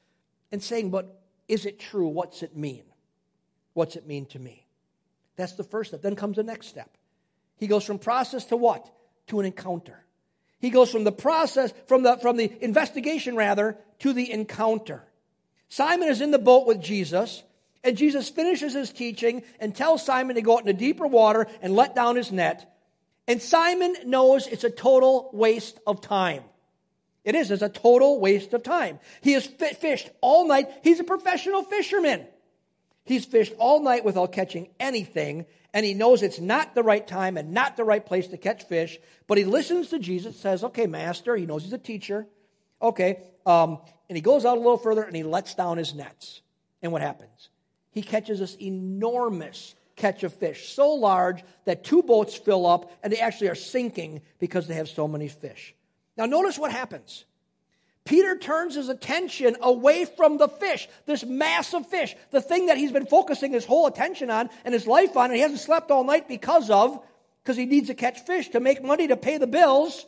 and 0.51 0.61
saying, 0.61 0.91
but 0.91 1.21
is 1.47 1.65
it 1.65 1.79
true? 1.79 2.07
What's 2.09 2.43
it 2.43 2.57
mean? 2.57 2.83
What's 3.73 3.95
it 3.95 4.05
mean 4.05 4.25
to 4.27 4.39
me? 4.39 4.67
That's 5.37 5.53
the 5.53 5.63
first 5.63 5.91
step. 5.91 6.01
Then 6.01 6.15
comes 6.15 6.35
the 6.35 6.43
next 6.43 6.67
step. 6.67 6.89
He 7.55 7.67
goes 7.67 7.85
from 7.85 7.99
process 7.99 8.45
to 8.45 8.57
what? 8.57 8.89
To 9.27 9.39
an 9.39 9.45
encounter. 9.45 10.03
He 10.59 10.69
goes 10.69 10.91
from 10.91 11.05
the 11.05 11.11
process, 11.11 11.73
from 11.87 12.03
the, 12.03 12.17
from 12.17 12.35
the 12.35 12.51
investigation 12.61 13.35
rather, 13.35 13.77
to 13.99 14.11
the 14.11 14.29
encounter. 14.31 15.03
Simon 15.69 16.09
is 16.09 16.21
in 16.21 16.31
the 16.31 16.39
boat 16.39 16.67
with 16.67 16.81
Jesus, 16.81 17.43
and 17.83 17.95
Jesus 17.95 18.29
finishes 18.29 18.73
his 18.73 18.91
teaching 18.91 19.43
and 19.59 19.73
tells 19.73 20.03
Simon 20.03 20.35
to 20.35 20.41
go 20.41 20.55
out 20.55 20.61
into 20.61 20.73
deeper 20.73 21.07
water 21.07 21.47
and 21.61 21.75
let 21.75 21.95
down 21.95 22.15
his 22.15 22.31
net. 22.31 22.73
And 23.27 23.41
Simon 23.41 23.95
knows 24.05 24.47
it's 24.47 24.63
a 24.63 24.69
total 24.69 25.29
waste 25.31 25.79
of 25.85 26.01
time. 26.01 26.43
It 27.27 27.35
is, 27.35 27.51
it's 27.51 27.61
a 27.61 27.67
total 27.67 28.21
waste 28.21 28.53
of 28.53 28.63
time. 28.63 29.01
He 29.19 29.33
has 29.33 29.45
fished 29.45 30.09
all 30.21 30.47
night. 30.47 30.69
He's 30.81 31.01
a 31.01 31.03
professional 31.03 31.61
fisherman. 31.61 32.25
He's 33.03 33.25
fished 33.25 33.53
all 33.57 33.81
night 33.81 34.05
without 34.05 34.31
catching 34.31 34.69
anything, 34.79 35.45
and 35.73 35.85
he 35.85 35.93
knows 35.93 36.23
it's 36.23 36.39
not 36.39 36.73
the 36.73 36.83
right 36.83 37.05
time 37.05 37.35
and 37.35 37.51
not 37.51 37.75
the 37.75 37.83
right 37.83 38.05
place 38.05 38.27
to 38.27 38.37
catch 38.37 38.63
fish, 38.63 38.97
but 39.27 39.37
he 39.37 39.43
listens 39.43 39.89
to 39.89 39.99
Jesus, 39.99 40.39
says, 40.39 40.63
Okay, 40.63 40.87
master. 40.87 41.35
He 41.35 41.45
knows 41.45 41.63
he's 41.63 41.73
a 41.73 41.77
teacher. 41.77 42.25
Okay. 42.81 43.19
Um, 43.45 43.79
and 44.07 44.15
he 44.15 44.21
goes 44.21 44.45
out 44.45 44.55
a 44.55 44.61
little 44.61 44.77
further 44.77 45.03
and 45.03 45.13
he 45.13 45.23
lets 45.23 45.53
down 45.53 45.77
his 45.77 45.93
nets. 45.93 46.41
And 46.81 46.93
what 46.93 47.01
happens? 47.01 47.49
He 47.91 48.03
catches 48.03 48.39
this 48.39 48.55
enormous 48.55 49.75
catch 49.97 50.23
of 50.23 50.33
fish, 50.33 50.69
so 50.69 50.93
large 50.93 51.43
that 51.65 51.83
two 51.83 52.03
boats 52.03 52.35
fill 52.35 52.65
up 52.65 52.89
and 53.03 53.11
they 53.11 53.19
actually 53.19 53.49
are 53.49 53.55
sinking 53.55 54.21
because 54.39 54.67
they 54.67 54.75
have 54.75 54.87
so 54.87 55.09
many 55.09 55.27
fish. 55.27 55.73
Now, 56.17 56.25
notice 56.25 56.57
what 56.57 56.71
happens. 56.71 57.25
Peter 58.05 58.37
turns 58.37 58.75
his 58.75 58.89
attention 58.89 59.57
away 59.61 60.05
from 60.05 60.37
the 60.37 60.47
fish, 60.47 60.87
this 61.05 61.25
massive 61.25 61.85
fish, 61.87 62.15
the 62.31 62.41
thing 62.41 62.67
that 62.67 62.77
he's 62.77 62.91
been 62.91 63.05
focusing 63.05 63.51
his 63.51 63.65
whole 63.65 63.85
attention 63.85 64.29
on 64.29 64.49
and 64.63 64.73
his 64.73 64.87
life 64.87 65.17
on, 65.17 65.25
and 65.25 65.35
he 65.35 65.41
hasn't 65.41 65.59
slept 65.59 65.91
all 65.91 66.05
night 66.05 66.27
because 66.27 66.69
of, 66.69 67.03
because 67.43 67.57
he 67.57 67.65
needs 67.65 67.87
to 67.87 67.93
catch 67.93 68.19
fish 68.21 68.49
to 68.49 68.59
make 68.59 68.81
money 68.81 69.07
to 69.09 69.17
pay 69.17 69.37
the 69.37 69.47
bills. 69.47 70.05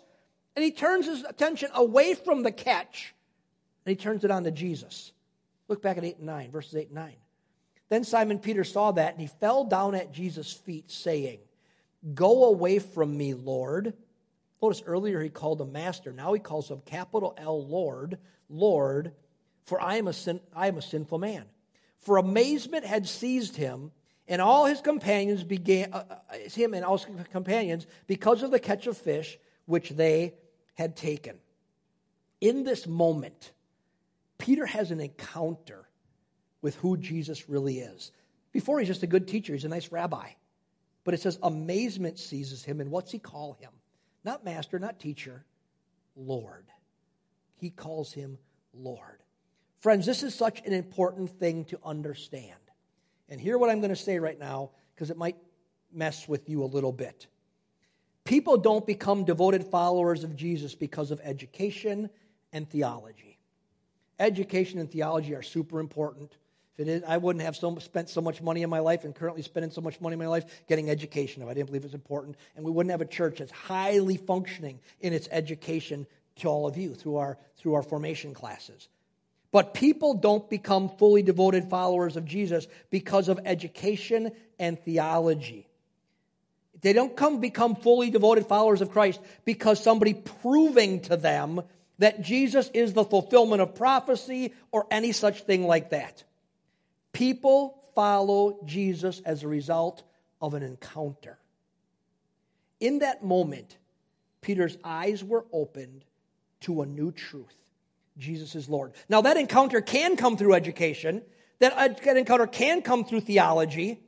And 0.56 0.64
he 0.64 0.72
turns 0.72 1.06
his 1.06 1.24
attention 1.24 1.70
away 1.74 2.14
from 2.14 2.44
the 2.44 2.52
catch 2.52 3.14
and 3.86 3.98
he 3.98 4.04
turns 4.04 4.24
it 4.24 4.32
on 4.32 4.44
to 4.44 4.52
Jesus. 4.52 5.12
Look 5.68 5.82
back 5.82 5.98
at 5.98 6.04
8 6.04 6.18
and 6.18 6.26
9, 6.26 6.52
verses 6.52 6.76
8 6.76 6.88
and 6.88 6.96
9. 6.96 7.14
Then 7.90 8.04
Simon 8.04 8.40
Peter 8.40 8.64
saw 8.64 8.92
that 8.92 9.14
and 9.14 9.22
he 9.22 9.28
fell 9.28 9.64
down 9.64 9.96
at 9.96 10.12
Jesus' 10.12 10.52
feet, 10.52 10.92
saying, 10.92 11.40
Go 12.14 12.46
away 12.46 12.80
from 12.80 13.18
me, 13.18 13.34
Lord. 13.34 13.94
Notice 14.62 14.84
earlier 14.86 15.22
he 15.22 15.30
called 15.30 15.62
him 15.62 15.72
master. 15.72 16.12
Now 16.12 16.34
he 16.34 16.40
calls 16.40 16.70
him 16.70 16.82
capital 16.86 17.34
L 17.38 17.66
Lord, 17.66 18.18
Lord, 18.50 19.14
for 19.64 19.82
I 19.82 19.96
am 19.96 20.08
a, 20.08 20.14
sin, 20.14 20.42
I 20.56 20.68
am 20.68 20.78
a 20.78 20.82
sinful 20.82 21.20
man. 21.20 21.46
For 22.00 22.18
amazement 22.18 22.86
had 22.86 23.08
seized 23.08 23.56
him, 23.56 23.92
and 24.28 24.42
all 24.42 24.66
his 24.66 24.82
companions 24.82 25.44
began, 25.44 25.94
uh, 25.94 26.04
uh, 26.10 26.36
him 26.50 26.74
and 26.74 26.84
all 26.84 26.98
his 26.98 27.08
companions, 27.32 27.88
because 28.08 28.44
of 28.44 28.52
the 28.52 28.60
catch 28.60 28.88
of 28.88 28.98
fish 28.98 29.38
which 29.66 29.90
they 29.90 30.34
had 30.76 30.96
taken. 30.96 31.38
In 32.42 32.64
this 32.64 32.88
moment, 32.88 33.52
Peter 34.38 34.66
has 34.66 34.92
an 34.92 35.00
encounter 35.00 35.88
with 36.62 36.76
who 36.76 36.98
Jesus 36.98 37.50
really 37.50 37.80
is. 37.80 38.12
Before 38.52 38.80
he's 38.80 38.88
just 38.88 39.04
a 39.04 39.08
good 39.08 39.28
teacher, 39.28 39.54
he's 39.54 39.66
a 39.66 39.70
nice 39.70 39.92
rabbi. 39.92 40.30
But 41.04 41.14
it 41.14 41.22
says 41.22 41.40
amazement 41.44 42.20
seizes 42.20 42.64
him, 42.64 42.82
and 42.82 42.92
what's 42.92 43.12
he 43.12 43.20
call 43.20 43.54
him? 43.54 43.72
Not 44.24 44.44
master, 44.44 44.80
not 44.80 45.00
teacher, 45.00 45.46
Lord. 46.16 46.66
He 47.56 47.70
calls 47.70 48.14
him 48.14 48.38
Lord. 48.74 49.20
Friends, 49.80 50.06
this 50.06 50.24
is 50.24 50.36
such 50.36 50.62
an 50.66 50.74
important 50.74 51.30
thing 51.40 51.66
to 51.66 51.80
understand. 51.84 52.54
And 53.30 53.40
hear 53.40 53.58
what 53.58 53.70
I'm 53.70 53.80
going 53.80 53.90
to 53.90 53.96
say 53.96 54.20
right 54.20 54.40
now, 54.40 54.72
because 54.94 55.10
it 55.10 55.18
might 55.18 55.38
mess 55.94 56.28
with 56.28 56.50
you 56.50 56.64
a 56.64 56.66
little 56.66 56.92
bit. 56.92 57.28
People 58.26 58.58
don't 58.58 58.86
become 58.86 59.24
devoted 59.24 59.64
followers 59.64 60.24
of 60.24 60.36
Jesus 60.36 60.76
because 60.76 61.12
of 61.12 61.22
education 61.24 62.10
and 62.52 62.70
theology. 62.70 63.40
Education 64.20 64.80
and 64.80 64.92
theology 64.92 65.34
are 65.34 65.42
super 65.42 65.80
important. 65.80 66.38
It 66.80 66.88
is, 66.88 67.04
I 67.06 67.18
wouldn't 67.18 67.44
have 67.44 67.58
so, 67.58 67.78
spent 67.80 68.08
so 68.08 68.22
much 68.22 68.42
money 68.42 68.64
in 68.64 68.70
my 68.70 68.80
life 68.80 69.04
and 69.04 69.14
currently 69.14 69.42
spending 69.42 69.70
so 69.70 69.82
much 69.82 70.00
money 70.00 70.14
in 70.14 70.20
my 70.20 70.28
life 70.28 70.46
getting 70.68 70.90
education 70.90 71.44
if 71.44 71.50
I 71.50 71.54
didn't 71.54 71.68
believe 71.68 71.84
it 71.84 71.88
was 71.88 71.94
important. 71.94 72.38
And 72.56 72.64
we 72.64 72.72
wouldn't 72.72 72.92
have 72.92 73.02
a 73.02 73.06
church 73.06 73.40
that's 73.40 73.52
highly 73.52 74.16
functioning 74.16 74.80
in 75.02 75.12
its 75.12 75.28
education 75.30 76.08
to 76.38 76.48
all 76.48 76.68
of 76.68 76.78
you 76.78 76.96
through 76.96 77.18
our, 77.18 77.38
through 77.58 77.74
our 77.74 77.84
formation 77.84 78.34
classes. 78.34 78.88
But 79.52 79.74
people 79.74 80.14
don't 80.14 80.50
become 80.50 80.88
fully 80.88 81.22
devoted 81.22 81.66
followers 81.70 82.16
of 82.16 82.24
Jesus 82.24 82.66
because 82.90 83.28
of 83.28 83.42
education 83.44 84.32
and 84.58 84.80
theology. 84.80 85.68
They 86.80 86.94
don't 86.94 87.14
come 87.14 87.42
become 87.42 87.76
fully 87.76 88.10
devoted 88.10 88.46
followers 88.46 88.80
of 88.80 88.92
Christ 88.92 89.20
because 89.44 89.84
somebody 89.84 90.14
proving 90.14 91.02
to 91.02 91.18
them 91.18 91.62
that 91.98 92.22
Jesus 92.22 92.72
is 92.74 92.94
the 92.94 93.04
fulfillment 93.04 93.62
of 93.62 93.76
prophecy 93.76 94.54
or 94.72 94.88
any 94.90 95.12
such 95.12 95.42
thing 95.42 95.68
like 95.68 95.90
that. 95.90 96.24
People 97.14 97.82
follow 97.96 98.60
Jesus 98.66 99.22
as 99.26 99.44
a 99.44 99.48
result 99.48 100.04
of 100.42 100.54
an 100.54 100.64
encounter. 100.64 101.38
In 102.80 103.00
that 103.00 103.24
moment, 103.24 103.78
Peter's 104.42 104.78
eyes 104.84 105.24
were 105.24 105.46
opened 105.52 106.06
to 106.62 106.82
a 106.82 106.86
new 106.86 107.12
truth 107.12 107.56
Jesus 108.20 108.54
is 108.54 108.70
Lord. 108.70 108.92
Now, 109.08 109.22
that 109.22 109.38
encounter 109.38 109.82
can 109.82 110.18
come 110.18 110.38
through 110.38 110.54
education, 110.54 111.22
that 111.60 112.06
encounter 112.06 112.48
can 112.48 112.82
come 112.82 113.06
through 113.06 113.22
theology, 113.22 114.02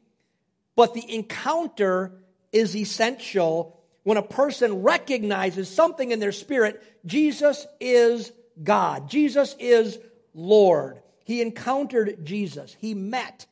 but 0.76 0.94
the 0.94 1.16
encounter 1.16 2.12
is 2.52 2.76
essential 2.76 3.80
when 4.04 4.18
a 4.18 4.24
person 4.24 4.82
recognizes 4.82 5.70
something 5.70 6.12
in 6.12 6.20
their 6.20 6.32
spirit 6.32 6.84
Jesus 7.06 7.66
is 7.80 8.32
God, 8.62 9.10
Jesus 9.10 9.56
is 9.60 9.98
Lord. 10.34 11.02
He 11.32 11.42
encountered 11.42 12.26
Jesus, 12.26 12.76
he 12.82 12.94
met 12.94 13.46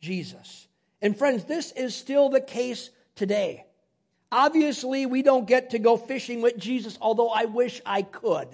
Jesus. 0.00 0.66
And 1.02 1.14
friends, 1.14 1.44
this 1.44 1.72
is 1.72 1.94
still 1.94 2.30
the 2.30 2.40
case 2.40 2.88
today. 3.16 3.66
Obviously, 4.32 5.04
we 5.04 5.20
don't 5.20 5.46
get 5.46 5.70
to 5.70 5.78
go 5.78 5.98
fishing 5.98 6.40
with 6.40 6.56
Jesus, 6.56 6.96
although 7.02 7.28
I 7.28 7.44
wish 7.44 7.82
I 7.84 8.00
could 8.00 8.48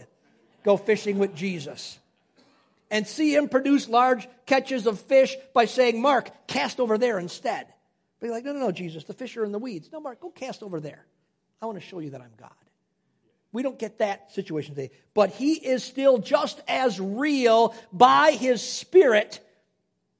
go 0.64 0.76
fishing 0.76 1.20
with 1.20 1.36
Jesus 1.36 2.00
and 2.90 3.06
see 3.06 3.36
him 3.36 3.48
produce 3.48 3.88
large 3.88 4.26
catches 4.44 4.88
of 4.88 4.98
fish 4.98 5.36
by 5.54 5.66
saying, 5.66 6.02
Mark, 6.02 6.48
cast 6.48 6.80
over 6.80 6.98
there 6.98 7.20
instead. 7.20 7.68
But 8.18 8.30
like, 8.30 8.44
no, 8.44 8.54
no, 8.54 8.58
no, 8.58 8.72
Jesus, 8.72 9.04
the 9.04 9.14
fish 9.14 9.36
are 9.36 9.44
in 9.44 9.52
the 9.52 9.60
weeds. 9.60 9.88
No, 9.92 10.00
Mark, 10.00 10.20
go 10.20 10.30
cast 10.30 10.64
over 10.64 10.80
there. 10.80 11.06
I 11.62 11.66
want 11.66 11.78
to 11.80 11.86
show 11.86 12.00
you 12.00 12.10
that 12.10 12.20
I'm 12.20 12.32
God. 12.36 12.50
We 13.54 13.62
don't 13.62 13.78
get 13.78 13.98
that 13.98 14.32
situation 14.32 14.74
today. 14.74 14.90
But 15.14 15.30
he 15.30 15.52
is 15.52 15.84
still 15.84 16.18
just 16.18 16.60
as 16.66 16.98
real 16.98 17.72
by 17.92 18.32
his 18.32 18.60
spirit. 18.60 19.38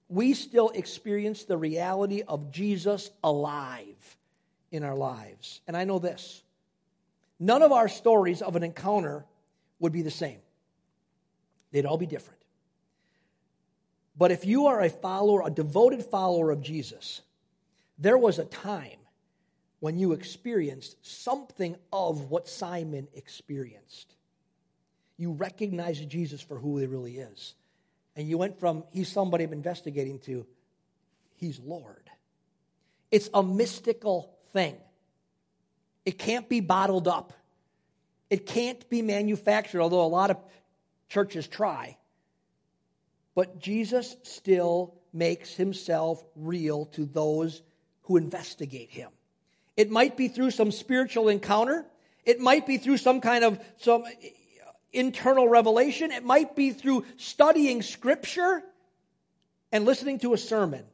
We 0.09 0.35
still 0.35 0.69
experience 0.69 1.43
the 1.43 1.57
reality 1.57 2.23
of 2.23 2.53
Jesus 2.53 3.11
alive 3.25 4.17
in 4.71 4.85
our 4.85 4.95
lives. 4.95 5.61
And 5.67 5.77
I 5.77 5.83
know 5.83 5.99
this 5.99 6.45
none 7.41 7.63
of 7.63 7.73
our 7.73 7.89
stories 7.89 8.41
of 8.41 8.55
an 8.55 8.63
encounter 8.63 9.25
would 9.81 9.93
be 9.93 10.03
the 10.03 10.13
same, 10.13 10.39
they'd 11.73 11.87
all 11.87 11.99
be 11.99 12.07
different. 12.07 12.41
But 14.17 14.31
if 14.31 14.45
you 14.45 14.69
are 14.69 14.81
a 14.81 14.89
follower, 14.89 15.43
a 15.45 15.51
devoted 15.51 16.05
follower 16.05 16.53
of 16.53 16.63
Jesus, 16.63 17.21
there 17.99 18.17
was 18.17 18.39
a 18.39 18.45
time 18.45 19.01
when 19.85 19.99
you 19.99 20.13
experienced 20.13 20.97
something 21.03 21.77
of 21.93 22.31
what 22.31 22.49
Simon 22.49 23.07
experienced. 23.13 24.15
You 25.19 25.33
recognized 25.33 26.09
Jesus 26.09 26.41
for 26.41 26.59
who 26.59 26.79
he 26.79 26.87
really 26.87 27.19
is. 27.19 27.53
And 28.17 28.27
you 28.27 28.39
went 28.39 28.59
from, 28.59 28.85
he's 28.93 29.13
somebody 29.13 29.45
I'm 29.45 29.53
investigating, 29.53 30.21
to, 30.21 30.47
he's 31.37 31.59
Lord. 31.59 32.09
It's 33.11 33.29
a 33.35 33.43
mystical 33.43 34.35
thing. 34.55 34.75
It 36.07 36.19
can't 36.19 36.49
be 36.49 36.61
bottled 36.61 37.07
up. 37.07 37.35
It 38.31 38.47
can't 38.47 38.89
be 38.89 39.03
manufactured, 39.03 39.83
although 39.83 40.07
a 40.07 40.09
lot 40.09 40.31
of 40.31 40.39
churches 41.11 41.47
try. 41.47 41.99
But 43.35 43.59
Jesus 43.59 44.17
still 44.23 44.95
makes 45.13 45.53
himself 45.53 46.25
real 46.37 46.87
to 46.87 47.05
those 47.05 47.61
who 48.05 48.17
investigate 48.17 48.89
him. 48.89 49.11
It 49.77 49.91
might 49.91 50.17
be 50.17 50.29
through 50.29 50.53
some 50.53 50.71
spiritual 50.71 51.29
encounter. 51.29 51.85
It 52.25 52.41
might 52.41 52.67
be 52.67 52.79
through 52.79 52.99
some 52.99 53.21
kind 53.21 53.45
of 53.45 53.59
some 53.79 54.05
internal 54.93 55.49
revelation. 55.49 56.13
It 56.13 56.25
might 56.25 56.55
be 56.55 56.71
through 56.71 57.05
studying 57.17 57.83
scripture 57.83 58.63
and 59.73 59.85
listening 59.85 60.21
to 60.21 60.33
a 60.35 60.39
sermon. 60.39 60.85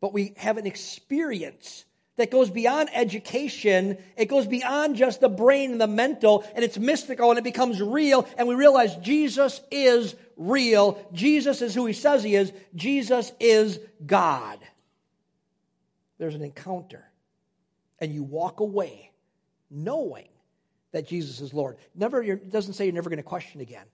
but 0.00 0.12
we 0.12 0.34
have 0.36 0.58
an 0.58 0.66
experience 0.66 1.84
that 2.16 2.30
goes 2.30 2.50
beyond 2.50 2.88
education. 2.92 3.96
It 4.16 4.26
goes 4.26 4.46
beyond 4.46 4.96
just 4.96 5.20
the 5.20 5.28
brain 5.28 5.72
and 5.72 5.80
the 5.80 5.86
mental, 5.86 6.44
and 6.54 6.64
it's 6.64 6.78
mystical 6.78 7.30
and 7.30 7.38
it 7.38 7.44
becomes 7.44 7.80
real, 7.80 8.26
and 8.36 8.48
we 8.48 8.54
realize 8.54 8.96
Jesus 8.96 9.60
is 9.70 10.14
real. 10.36 11.04
Jesus 11.12 11.62
is 11.62 11.74
who 11.74 11.86
he 11.86 11.92
says 11.92 12.22
he 12.22 12.34
is. 12.34 12.52
Jesus 12.74 13.32
is 13.40 13.80
God. 14.04 14.58
There's 16.18 16.34
an 16.34 16.42
encounter, 16.42 17.04
and 18.00 18.12
you 18.12 18.22
walk 18.22 18.60
away 18.60 19.10
knowing 19.70 20.28
that 20.92 21.06
Jesus 21.06 21.40
is 21.40 21.52
Lord. 21.52 21.76
Never, 21.94 22.22
it 22.22 22.50
doesn't 22.50 22.74
say 22.74 22.86
you're 22.86 22.94
never 22.94 23.10
going 23.10 23.18
to 23.18 23.22
question 23.22 23.60
again, 23.60 23.86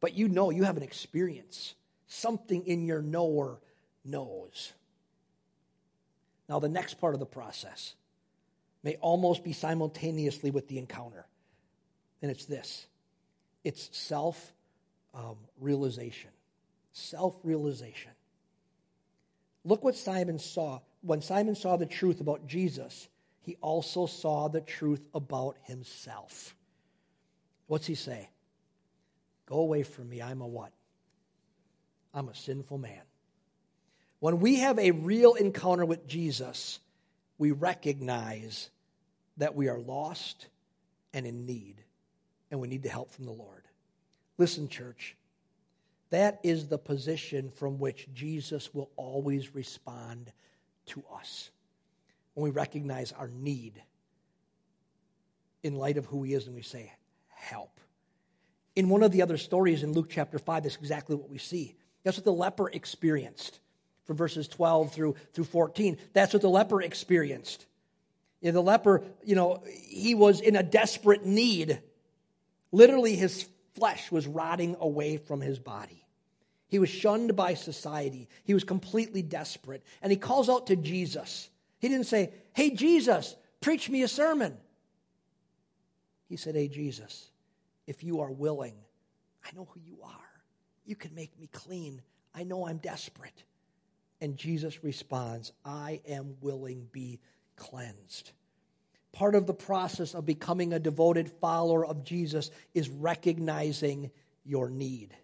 but 0.00 0.14
you 0.14 0.28
know 0.28 0.50
you 0.50 0.64
have 0.64 0.76
an 0.76 0.82
experience. 0.82 1.74
Something 2.06 2.66
in 2.66 2.84
your 2.84 3.02
knower 3.02 3.60
knows. 4.04 4.72
Now, 6.48 6.58
the 6.58 6.68
next 6.68 6.94
part 6.94 7.14
of 7.14 7.20
the 7.20 7.26
process 7.26 7.94
may 8.82 8.96
almost 8.96 9.44
be 9.44 9.52
simultaneously 9.52 10.50
with 10.50 10.68
the 10.68 10.78
encounter, 10.78 11.26
and 12.20 12.30
it's 12.30 12.44
this 12.44 12.86
it's 13.64 13.88
self 13.96 14.52
um, 15.14 15.36
realization. 15.60 16.30
Self 16.92 17.36
realization. 17.42 18.12
Look 19.64 19.82
what 19.82 19.96
Simon 19.96 20.38
saw. 20.38 20.80
When 21.00 21.22
Simon 21.22 21.54
saw 21.54 21.76
the 21.76 21.86
truth 21.86 22.20
about 22.20 22.46
Jesus, 22.46 23.08
he 23.44 23.56
also 23.60 24.06
saw 24.06 24.48
the 24.48 24.60
truth 24.60 25.06
about 25.14 25.56
himself. 25.64 26.56
What's 27.66 27.86
he 27.86 27.94
say? 27.94 28.30
Go 29.46 29.56
away 29.56 29.82
from 29.82 30.08
me. 30.08 30.22
I'm 30.22 30.40
a 30.40 30.46
what? 30.46 30.72
I'm 32.14 32.28
a 32.28 32.34
sinful 32.34 32.78
man. 32.78 33.02
When 34.20 34.40
we 34.40 34.56
have 34.56 34.78
a 34.78 34.92
real 34.92 35.34
encounter 35.34 35.84
with 35.84 36.06
Jesus, 36.06 36.78
we 37.36 37.50
recognize 37.50 38.70
that 39.36 39.54
we 39.54 39.68
are 39.68 39.78
lost 39.78 40.46
and 41.12 41.26
in 41.26 41.44
need, 41.44 41.76
and 42.50 42.60
we 42.60 42.68
need 42.68 42.82
the 42.82 42.88
help 42.88 43.10
from 43.10 43.26
the 43.26 43.32
Lord. 43.32 43.62
Listen, 44.38 44.68
church, 44.68 45.16
that 46.10 46.40
is 46.42 46.68
the 46.68 46.78
position 46.78 47.50
from 47.50 47.78
which 47.78 48.08
Jesus 48.14 48.72
will 48.72 48.90
always 48.96 49.54
respond 49.54 50.32
to 50.86 51.02
us. 51.14 51.50
When 52.34 52.44
we 52.44 52.50
recognize 52.50 53.12
our 53.12 53.28
need 53.28 53.80
in 55.62 55.76
light 55.76 55.96
of 55.96 56.06
who 56.06 56.22
he 56.22 56.34
is, 56.34 56.46
and 56.46 56.54
we 56.54 56.62
say, 56.62 56.92
Help. 57.28 57.80
In 58.76 58.88
one 58.88 59.02
of 59.02 59.12
the 59.12 59.22
other 59.22 59.36
stories 59.36 59.82
in 59.82 59.92
Luke 59.92 60.08
chapter 60.10 60.38
5, 60.38 60.62
that's 60.64 60.76
exactly 60.76 61.14
what 61.14 61.30
we 61.30 61.38
see. 61.38 61.76
That's 62.02 62.16
what 62.16 62.24
the 62.24 62.32
leper 62.32 62.68
experienced 62.68 63.60
from 64.04 64.16
verses 64.16 64.48
12 64.48 64.92
through, 64.92 65.14
through 65.32 65.44
14. 65.44 65.96
That's 66.12 66.32
what 66.32 66.42
the 66.42 66.48
leper 66.48 66.82
experienced. 66.82 67.66
You 68.40 68.50
know, 68.50 68.54
the 68.54 68.62
leper, 68.62 69.02
you 69.24 69.34
know, 69.34 69.62
he 69.88 70.14
was 70.14 70.40
in 70.40 70.56
a 70.56 70.62
desperate 70.62 71.24
need. 71.24 71.80
Literally, 72.72 73.16
his 73.16 73.48
flesh 73.74 74.10
was 74.10 74.26
rotting 74.26 74.76
away 74.80 75.16
from 75.16 75.40
his 75.40 75.58
body. 75.58 76.04
He 76.68 76.78
was 76.78 76.90
shunned 76.90 77.36
by 77.36 77.54
society. 77.54 78.28
He 78.44 78.52
was 78.52 78.64
completely 78.64 79.22
desperate. 79.22 79.82
And 80.02 80.10
he 80.10 80.18
calls 80.18 80.48
out 80.48 80.66
to 80.66 80.76
Jesus. 80.76 81.48
He 81.84 81.90
didn't 81.90 82.06
say, 82.06 82.32
Hey, 82.54 82.70
Jesus, 82.70 83.36
preach 83.60 83.90
me 83.90 84.02
a 84.04 84.08
sermon. 84.08 84.56
He 86.30 86.38
said, 86.38 86.54
Hey, 86.54 86.66
Jesus, 86.66 87.28
if 87.86 88.02
you 88.02 88.20
are 88.20 88.30
willing, 88.30 88.72
I 89.44 89.54
know 89.54 89.68
who 89.70 89.80
you 89.80 89.98
are. 90.02 90.30
You 90.86 90.96
can 90.96 91.14
make 91.14 91.38
me 91.38 91.46
clean. 91.52 92.00
I 92.34 92.44
know 92.44 92.66
I'm 92.66 92.78
desperate. 92.78 93.44
And 94.22 94.38
Jesus 94.38 94.82
responds, 94.82 95.52
I 95.62 96.00
am 96.08 96.36
willing, 96.40 96.88
be 96.90 97.20
cleansed. 97.56 98.32
Part 99.12 99.34
of 99.34 99.46
the 99.46 99.52
process 99.52 100.14
of 100.14 100.24
becoming 100.24 100.72
a 100.72 100.78
devoted 100.78 101.28
follower 101.28 101.84
of 101.84 102.02
Jesus 102.02 102.50
is 102.72 102.88
recognizing 102.88 104.10
your 104.42 104.70
need. 104.70 105.14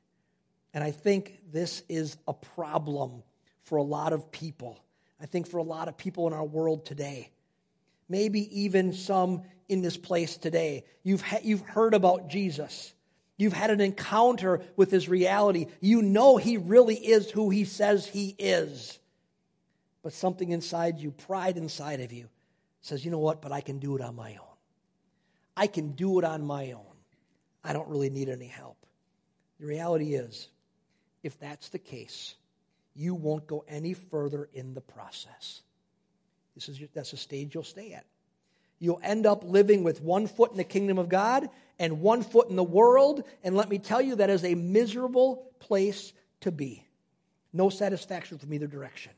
And 0.75 0.85
I 0.85 0.91
think 0.91 1.39
this 1.51 1.83
is 1.89 2.19
a 2.29 2.35
problem 2.35 3.23
for 3.63 3.79
a 3.79 3.83
lot 3.83 4.13
of 4.13 4.31
people. 4.31 4.79
I 5.21 5.27
think 5.27 5.47
for 5.49 5.59
a 5.59 5.63
lot 5.63 5.89
of 5.89 5.97
people 5.97 6.27
in 6.27 6.33
our 6.33 6.45
world 6.45 6.87
today. 6.87 7.31
Maybe 8.09 8.63
even 8.63 8.93
some 8.93 9.43
in 9.69 9.83
this 9.83 9.97
place 9.97 10.37
today. 10.37 10.85
You've, 11.03 11.23
ha- 11.23 11.41
you've 11.43 11.61
heard 11.61 11.95
about 11.95 12.29
Jesus. 12.29 12.93
You've 13.37 13.53
had 13.53 13.71
an 13.71 13.81
encounter 13.81 14.61
with 14.77 14.91
his 14.91 15.09
reality. 15.09 15.67
You 15.81 16.03
know 16.03 16.37
he 16.37 16.57
really 16.57 16.97
is 16.97 17.31
who 17.31 17.51
he 17.51 17.65
says 17.65 18.07
he 18.07 18.35
is. 18.39 18.99
But 20.03 20.13
something 20.13 20.51
inside 20.51 20.99
you, 20.99 21.11
pride 21.11 21.57
inside 21.57 22.01
of 22.01 22.13
you, 22.13 22.29
says, 22.81 23.05
you 23.05 23.11
know 23.11 23.19
what, 23.19 23.43
but 23.43 23.53
I 23.53 23.61
can 23.61 23.79
do 23.79 23.97
it 23.97 24.03
on 24.03 24.17
my 24.17 24.33
own. 24.33 24.57
I 25.57 25.67
can 25.67 25.93
do 25.93 26.19
it 26.19 26.25
on 26.25 26.43
my 26.43 26.73
own. 26.73 26.85
I 27.63 27.75
don't 27.75 27.89
really 27.89 28.11
need 28.11 28.29
any 28.31 28.47
help. 28.47 28.87
The 29.61 29.67
reality 29.67 30.15
is, 30.15 30.49
if 31.23 31.39
that's 31.39 31.69
the 31.69 31.79
case, 31.79 32.35
you 33.01 33.15
won't 33.15 33.47
go 33.47 33.65
any 33.67 33.95
further 33.95 34.51
in 34.53 34.75
the 34.75 34.81
process. 34.83 35.63
This 36.55 36.69
is, 36.69 36.79
that's 36.93 37.15
a 37.15 37.17
stage 37.17 37.55
you'll 37.55 37.65
stay 37.65 37.95
at. 37.95 38.05
You'll 38.79 39.01
end 39.03 39.25
up 39.25 39.43
living 39.43 39.85
with 39.85 40.03
one 40.03 40.27
foot 40.27 40.51
in 40.51 40.59
the 40.59 40.65
kingdom 40.65 40.99
of 40.99 41.09
God 41.09 41.49
and 41.79 42.03
one 42.03 42.23
foot 42.23 42.51
in 42.51 42.57
the 42.57 42.63
world. 42.63 43.25
And 43.43 43.57
let 43.57 43.71
me 43.71 43.79
tell 43.79 44.03
you, 44.03 44.17
that 44.17 44.29
is 44.29 44.45
a 44.45 44.55
miserable 44.55 45.51
place 45.61 46.13
to 46.43 46.53
be. 46.53 46.87
No 47.55 47.71
satisfaction 47.71 48.37
from 48.37 48.53
either 48.53 48.67
direction. 48.67 49.13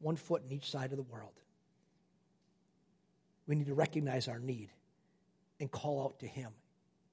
One 0.00 0.16
foot 0.16 0.42
in 0.44 0.52
each 0.52 0.70
side 0.70 0.90
of 0.90 0.98
the 0.98 1.02
world. 1.02 1.32
We 3.46 3.54
need 3.54 3.68
to 3.68 3.74
recognize 3.74 4.28
our 4.28 4.38
need 4.38 4.68
and 5.60 5.70
call 5.70 6.04
out 6.04 6.20
to 6.20 6.26
Him. 6.26 6.50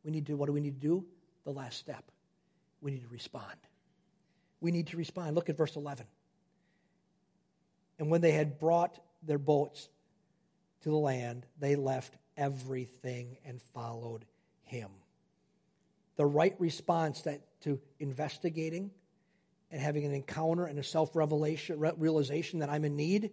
We 0.04 0.12
need 0.12 0.26
to, 0.26 0.36
what 0.36 0.48
do 0.48 0.54
we 0.54 0.60
need 0.60 0.82
to 0.82 0.88
do? 0.88 1.06
The 1.46 1.52
last 1.52 1.78
step. 1.78 2.04
We 2.82 2.92
need 2.92 3.04
to 3.04 3.10
respond. 3.10 3.56
We 4.64 4.72
need 4.72 4.88
to 4.88 4.98
respond. 4.98 5.36
Look 5.36 5.50
at 5.50 5.58
verse 5.58 5.76
11. 5.76 6.06
And 8.00 8.10
when 8.10 8.22
they 8.22 8.32
had 8.32 8.60
brought 8.60 8.98
their 9.22 9.38
boats 9.38 9.90
to 10.84 10.90
the 10.90 10.96
land, 10.96 11.46
they 11.60 11.76
left 11.76 12.16
everything 12.38 13.36
and 13.46 13.62
followed 13.62 14.24
him. 14.64 14.90
The 16.16 16.26
right 16.26 16.56
response 16.60 17.24
that 17.24 17.42
to 17.64 17.78
investigating 18.00 18.92
and 19.70 19.82
having 19.82 20.06
an 20.06 20.14
encounter 20.14 20.66
and 20.66 20.80
a 20.80 20.84
self 20.84 21.14
revelation 21.14 21.78
realization 21.98 22.60
that 22.60 22.70
I'm 22.70 22.86
in 22.86 22.96
need, 22.96 23.32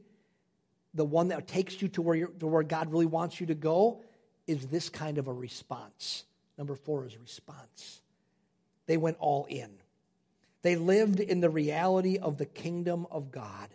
the 0.95 1.05
one 1.05 1.29
that 1.29 1.47
takes 1.47 1.81
you 1.81 1.87
to 1.91 2.03
where, 2.03 2.27
to 2.27 2.47
where 2.49 2.65
God 2.65 2.91
really 2.91 3.07
wants 3.07 3.41
you 3.41 3.47
to 3.47 3.55
go, 3.55 4.03
is 4.49 4.67
this 4.67 4.89
kind 4.89 5.17
of 5.17 5.29
a 5.29 5.33
response. 5.33 6.25
Number 6.59 6.75
four 6.75 7.07
is 7.07 7.17
response. 7.17 8.01
They 8.87 8.97
went 8.97 9.19
all 9.21 9.47
in. 9.49 9.71
They 10.63 10.77
lived 10.77 11.21
in 11.21 11.41
the 11.41 11.51
reality 11.51 12.19
of 12.19 12.39
the 12.39 12.47
kingdom 12.47 13.07
of 13.11 13.31
God. 13.31 13.69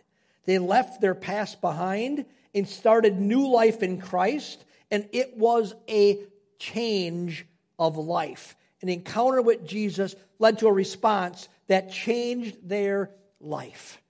They 0.44 0.58
left 0.58 1.00
their 1.00 1.14
past 1.14 1.60
behind 1.60 2.24
and 2.54 2.68
started 2.68 3.20
new 3.20 3.48
life 3.48 3.82
in 3.82 4.00
Christ, 4.00 4.64
and 4.90 5.08
it 5.12 5.36
was 5.36 5.74
a 5.88 6.20
change 6.58 7.44
of 7.78 7.96
life. 7.96 8.56
An 8.82 8.88
encounter 8.88 9.42
with 9.42 9.66
Jesus 9.66 10.14
led 10.38 10.58
to 10.58 10.68
a 10.68 10.72
response 10.72 11.48
that 11.66 11.90
changed 11.90 12.68
their 12.68 13.10
life. 13.40 14.00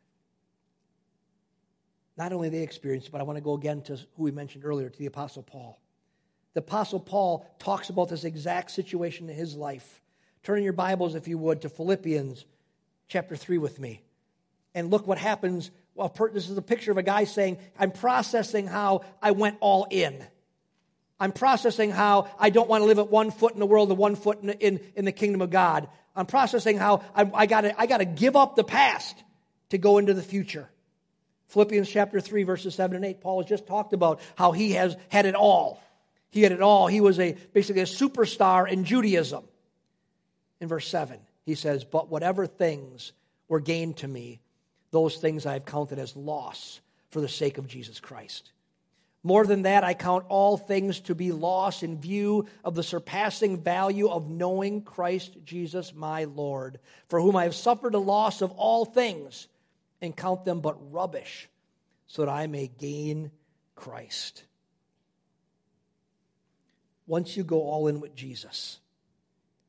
Not 2.17 2.33
only 2.33 2.49
they 2.49 2.63
experienced, 2.63 3.11
but 3.11 3.21
I 3.21 3.25
want 3.25 3.37
to 3.37 3.43
go 3.43 3.55
again 3.55 3.83
to 3.83 3.97
who 3.97 4.23
we 4.23 4.31
mentioned 4.31 4.65
earlier, 4.65 4.89
to 4.89 4.99
the 4.99 5.07
Apostle 5.07 5.43
Paul. 5.43 5.79
The 6.55 6.61
Apostle 6.61 7.01
Paul 7.01 7.47
talks 7.59 7.91
about 7.91 8.09
this 8.09 8.25
exact 8.25 8.71
situation 8.71 9.29
in 9.29 9.37
his 9.37 9.55
life. 9.55 10.01
Turn 10.43 10.59
in 10.59 10.65
your 10.65 10.73
Bibles, 10.73 11.15
if 11.15 11.29
you 11.29 11.37
would, 11.39 11.63
to 11.63 11.69
Philippians 11.69 12.45
chapter 13.09 13.37
3 13.37 13.59
with 13.59 13.79
me. 13.79 14.03
And 14.75 14.91
look 14.91 15.07
what 15.07 15.19
happens. 15.19 15.71
Well, 15.95 16.13
this 16.33 16.49
is 16.49 16.57
a 16.57 16.63
picture 16.63 16.91
of 16.91 16.99
a 16.99 17.03
guy 17.03 17.25
saying, 17.25 17.59
I'm 17.79 17.91
processing 17.91 18.67
how 18.67 19.03
I 19.23 19.31
went 19.31 19.57
all 19.61 19.87
in. 19.91 20.25
I'm 21.19 21.33
processing 21.33 21.91
how 21.91 22.29
I 22.39 22.51
don't 22.51 22.69
want 22.69 22.83
to 22.83 22.87
live 22.87 22.99
at 22.99 23.11
one 23.11 23.31
foot 23.31 23.55
in 23.55 23.61
the 23.61 23.67
world 23.67 23.89
and 23.89 23.99
one 23.99 24.17
foot 24.17 24.43
in, 24.43 24.51
in, 24.51 24.81
in 24.95 25.05
the 25.07 25.13
kingdom 25.13 25.41
of 25.41 25.51
God. 25.51 25.89
I'm 26.15 26.27
processing 26.27 26.77
how 26.77 27.03
I, 27.15 27.31
I 27.33 27.47
got 27.47 27.65
I 27.65 27.87
to 27.87 28.05
give 28.05 28.37
up 28.37 28.57
the 28.57 28.65
past 28.65 29.17
to 29.71 29.79
go 29.79 29.99
into 29.99 30.15
the 30.15 30.23
future. 30.23 30.69
Philippians 31.49 31.89
chapter 31.89 32.21
3, 32.21 32.43
verses 32.43 32.75
7 32.75 32.97
and 32.97 33.05
8, 33.05 33.21
Paul 33.21 33.41
has 33.41 33.49
just 33.49 33.67
talked 33.67 33.93
about 33.93 34.21
how 34.35 34.53
he 34.53 34.73
has 34.73 34.97
had 35.09 35.27
it 35.27 35.35
all. 35.35 35.81
He 36.31 36.43
had 36.43 36.53
it 36.53 36.61
all. 36.61 36.87
He 36.87 37.01
was 37.01 37.19
a, 37.19 37.37
basically 37.53 37.83
a 37.83 37.87
superstar 37.87 38.69
in 38.69 38.85
Judaism. 38.85 39.45
In 40.61 40.69
verse 40.69 40.89
7, 40.89 41.19
he 41.47 41.55
says, 41.55 41.85
But 41.85 42.11
whatever 42.11 42.47
things 42.47 43.13
were 43.49 43.61
gained 43.61 43.99
to 43.99 44.09
me, 44.09 44.41
those 44.91 45.17
things 45.17 45.47
I 45.47 45.55
have 45.55 45.65
counted 45.65 45.99
as 45.99 46.17
loss 46.17 46.81
for 47.11 47.21
the 47.21 47.29
sake 47.29 47.57
of 47.57 47.69
Jesus 47.69 48.01
Christ. 48.01 48.53
More 49.23 49.47
than 49.47 49.63
that, 49.63 49.83
I 49.83 49.95
count 49.95 50.27
all 50.29 50.57
things 50.57 51.01
to 51.01 51.15
be 51.15 51.33
lost 51.33 51.83
in 51.83 51.99
view 51.99 52.47
of 52.63 52.75
the 52.75 52.83
surpassing 52.83 53.61
value 53.61 54.09
of 54.09 54.29
knowing 54.29 54.83
Christ 54.83 55.37
Jesus 55.45 55.95
my 55.95 56.25
Lord, 56.25 56.79
for 57.09 57.21
whom 57.21 57.35
I 57.35 57.45
have 57.45 57.55
suffered 57.55 57.95
a 57.95 57.99
loss 57.99 58.43
of 58.43 58.53
all 58.53 58.85
things, 58.85 59.49
and 60.01 60.17
count 60.17 60.45
them 60.45 60.61
but 60.61 60.93
rubbish, 60.93 61.49
so 62.07 62.25
that 62.25 62.31
I 62.31 62.47
may 62.47 62.69
gain 62.69 63.31
Christ. 63.75 64.45
Once 67.07 67.37
you 67.37 67.45
go 67.45 67.63
all 67.63 67.89
in 67.89 68.01
with 68.01 68.15
Jesus, 68.15 68.79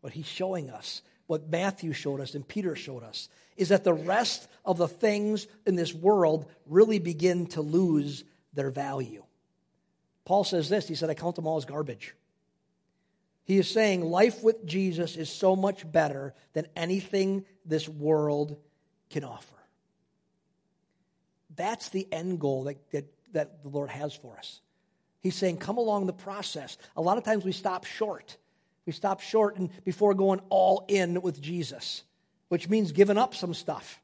what 0.01 0.13
he's 0.13 0.25
showing 0.27 0.69
us, 0.69 1.01
what 1.27 1.49
Matthew 1.49 1.93
showed 1.93 2.19
us 2.19 2.33
and 2.33 2.47
Peter 2.47 2.75
showed 2.75 3.03
us, 3.03 3.29
is 3.55 3.69
that 3.69 3.83
the 3.83 3.93
rest 3.93 4.47
of 4.65 4.77
the 4.77 4.87
things 4.87 5.47
in 5.65 5.75
this 5.75 5.93
world 5.93 6.45
really 6.65 6.99
begin 6.99 7.47
to 7.47 7.61
lose 7.61 8.23
their 8.53 8.69
value. 8.69 9.23
Paul 10.25 10.43
says 10.43 10.69
this 10.69 10.87
he 10.87 10.95
said, 10.95 11.09
I 11.09 11.13
count 11.13 11.35
them 11.35 11.47
all 11.47 11.57
as 11.57 11.65
garbage. 11.65 12.15
He 13.43 13.57
is 13.57 13.69
saying 13.69 14.03
life 14.03 14.43
with 14.43 14.65
Jesus 14.65 15.15
is 15.15 15.29
so 15.29 15.55
much 15.55 15.89
better 15.89 16.33
than 16.51 16.67
anything 16.75 17.45
this 17.65 17.87
world 17.87 18.57
can 19.09 19.23
offer. 19.23 19.55
That's 21.55 21.87
the 21.89 22.07
end 22.11 22.41
goal 22.41 22.65
that, 22.65 22.91
that, 22.91 23.05
that 23.31 23.63
the 23.63 23.69
Lord 23.69 23.89
has 23.89 24.13
for 24.13 24.37
us. 24.37 24.59
He's 25.21 25.35
saying, 25.35 25.57
come 25.57 25.77
along 25.77 26.07
the 26.07 26.13
process. 26.13 26.77
A 26.95 27.01
lot 27.01 27.17
of 27.17 27.23
times 27.23 27.45
we 27.45 27.51
stop 27.51 27.85
short. 27.85 28.37
We 28.87 28.93
stop 28.93 29.19
short 29.19 29.57
and 29.57 29.69
before 29.83 30.13
going 30.13 30.39
all 30.49 30.85
in 30.87 31.21
with 31.21 31.41
Jesus, 31.41 32.03
which 32.47 32.69
means 32.69 32.93
giving 32.93 33.17
up 33.17 33.35
some 33.35 33.53
stuff, 33.53 33.99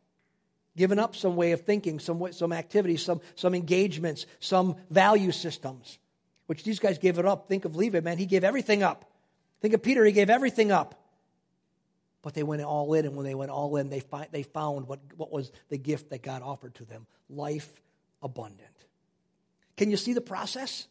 giving 0.75 0.99
up 0.99 1.15
some 1.15 1.37
way 1.37 1.53
of 1.53 1.61
thinking, 1.61 1.99
some, 1.99 2.31
some 2.33 2.51
activities, 2.51 3.01
some, 3.01 3.21
some 3.35 3.55
engagements, 3.55 4.25
some 4.41 4.75
value 4.89 5.31
systems, 5.31 5.97
which 6.47 6.65
these 6.65 6.79
guys 6.79 6.97
gave 6.97 7.17
it 7.17 7.25
up. 7.25 7.47
Think 7.47 7.63
of 7.63 7.77
Levi, 7.77 8.01
man. 8.01 8.17
He 8.17 8.25
gave 8.25 8.43
everything 8.43 8.83
up. 8.83 9.09
Think 9.61 9.73
of 9.73 9.81
Peter, 9.81 10.03
he 10.03 10.11
gave 10.11 10.29
everything 10.29 10.73
up. 10.73 10.99
But 12.21 12.33
they 12.33 12.43
went 12.43 12.61
all 12.61 12.93
in, 12.93 13.05
and 13.05 13.15
when 13.15 13.25
they 13.25 13.35
went 13.35 13.51
all 13.51 13.77
in, 13.77 13.89
they, 13.89 14.01
fi- 14.01 14.27
they 14.31 14.43
found 14.43 14.89
what, 14.89 14.99
what 15.15 15.31
was 15.31 15.49
the 15.69 15.77
gift 15.77 16.09
that 16.09 16.21
God 16.21 16.41
offered 16.41 16.75
to 16.75 16.85
them 16.85 17.07
life 17.29 17.81
abundant. 18.21 18.69
Can 19.77 19.89
you 19.89 19.97
see 19.97 20.11
the 20.11 20.21
process? 20.21 20.87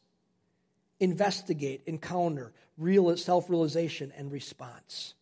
Investigate, 1.02 1.82
encounter, 1.86 2.52
real 2.78 3.16
self 3.16 3.50
realization, 3.50 4.12
and 4.16 4.30
response. 4.30 5.14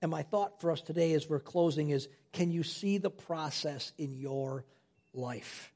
And 0.00 0.12
my 0.12 0.22
thought 0.22 0.60
for 0.60 0.70
us 0.70 0.80
today 0.80 1.12
as 1.14 1.28
we're 1.28 1.40
closing 1.40 1.90
is 1.90 2.06
can 2.32 2.52
you 2.52 2.62
see 2.62 2.98
the 2.98 3.10
process 3.10 3.92
in 3.98 4.14
your 4.14 4.64
life? 5.12 5.72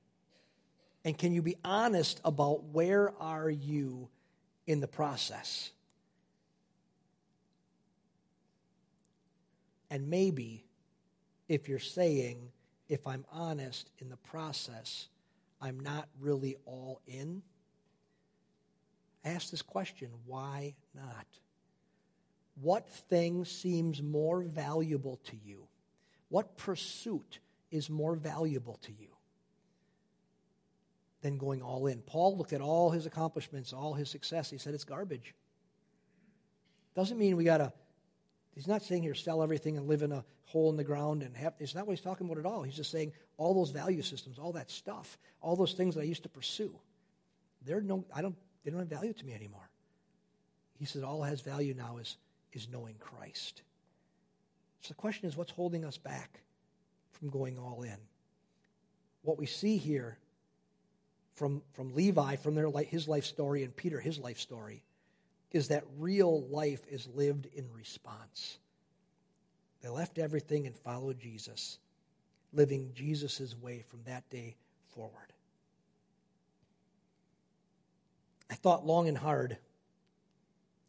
And 1.04 1.18
can 1.18 1.32
you 1.32 1.42
be 1.42 1.56
honest 1.64 2.20
about 2.24 2.62
where 2.66 3.12
are 3.20 3.50
you 3.50 4.08
in 4.68 4.78
the 4.78 4.86
process? 4.86 5.72
And 9.90 10.08
maybe 10.08 10.64
if 11.48 11.68
you're 11.68 11.80
saying, 11.80 12.52
if 12.88 13.08
I'm 13.08 13.24
honest 13.32 13.90
in 13.98 14.08
the 14.08 14.16
process, 14.18 15.08
I'm 15.60 15.80
not 15.80 16.08
really 16.20 16.58
all 16.64 17.00
in, 17.08 17.42
ask 19.24 19.50
this 19.50 19.62
question 19.62 20.10
why 20.26 20.74
not? 20.94 21.26
What 22.60 22.88
thing 22.88 23.44
seems 23.44 24.02
more 24.02 24.42
valuable 24.42 25.18
to 25.24 25.36
you? 25.36 25.66
What 26.28 26.56
pursuit 26.56 27.38
is 27.70 27.88
more 27.88 28.14
valuable 28.14 28.78
to 28.82 28.92
you 28.92 29.08
than 31.22 31.38
going 31.38 31.62
all 31.62 31.86
in? 31.86 32.02
Paul 32.02 32.36
looked 32.36 32.52
at 32.52 32.60
all 32.60 32.90
his 32.90 33.06
accomplishments, 33.06 33.72
all 33.72 33.94
his 33.94 34.10
success. 34.10 34.50
He 34.50 34.58
said 34.58 34.74
it's 34.74 34.84
garbage. 34.84 35.34
Doesn't 36.94 37.18
mean 37.18 37.36
we 37.36 37.44
got 37.44 37.58
to 37.58 37.72
He's 38.54 38.68
not 38.68 38.82
saying 38.82 39.02
here 39.02 39.14
sell 39.14 39.42
everything 39.42 39.76
and 39.76 39.88
live 39.88 40.02
in 40.02 40.12
a 40.12 40.24
hole 40.44 40.70
in 40.70 40.76
the 40.76 40.84
ground 40.84 41.22
and 41.22 41.34
have. 41.36 41.54
It's 41.58 41.74
not 41.74 41.86
what 41.86 41.94
he's 41.96 42.04
talking 42.04 42.26
about 42.26 42.38
at 42.38 42.46
all. 42.46 42.62
He's 42.62 42.76
just 42.76 42.90
saying 42.90 43.12
all 43.38 43.54
those 43.54 43.70
value 43.70 44.02
systems, 44.02 44.38
all 44.38 44.52
that 44.52 44.70
stuff, 44.70 45.18
all 45.40 45.56
those 45.56 45.72
things 45.72 45.94
that 45.94 46.02
I 46.02 46.04
used 46.04 46.22
to 46.24 46.28
pursue, 46.28 46.78
they're 47.64 47.80
no. 47.80 48.04
I 48.14 48.20
don't. 48.20 48.36
They 48.64 48.70
don't 48.70 48.80
have 48.80 48.88
value 48.88 49.12
to 49.12 49.26
me 49.26 49.34
anymore. 49.34 49.68
He 50.78 50.84
says 50.84 51.02
all 51.02 51.22
has 51.22 51.40
value 51.40 51.74
now 51.74 51.98
is 51.98 52.16
is 52.52 52.68
knowing 52.68 52.94
Christ. 52.98 53.62
So 54.80 54.88
the 54.88 54.94
question 54.94 55.28
is, 55.28 55.36
what's 55.36 55.52
holding 55.52 55.84
us 55.84 55.96
back 55.96 56.40
from 57.12 57.30
going 57.30 57.58
all 57.58 57.82
in? 57.82 57.96
What 59.22 59.38
we 59.38 59.46
see 59.46 59.76
here 59.76 60.18
from 61.34 61.62
from 61.72 61.94
Levi, 61.94 62.36
from 62.36 62.54
their 62.54 62.70
his 62.70 63.08
life 63.08 63.24
story, 63.24 63.62
and 63.62 63.74
Peter, 63.74 64.00
his 64.00 64.18
life 64.18 64.38
story 64.38 64.82
is 65.52 65.68
that 65.68 65.84
real 65.98 66.42
life 66.48 66.84
is 66.88 67.06
lived 67.14 67.46
in 67.54 67.70
response. 67.72 68.58
They 69.82 69.88
left 69.88 70.18
everything 70.18 70.66
and 70.66 70.76
followed 70.76 71.20
Jesus, 71.20 71.78
living 72.52 72.92
Jesus' 72.94 73.54
way 73.60 73.82
from 73.82 74.00
that 74.04 74.28
day 74.30 74.56
forward. 74.94 75.31
I 78.52 78.54
thought 78.54 78.84
long 78.84 79.08
and 79.08 79.16
hard 79.16 79.56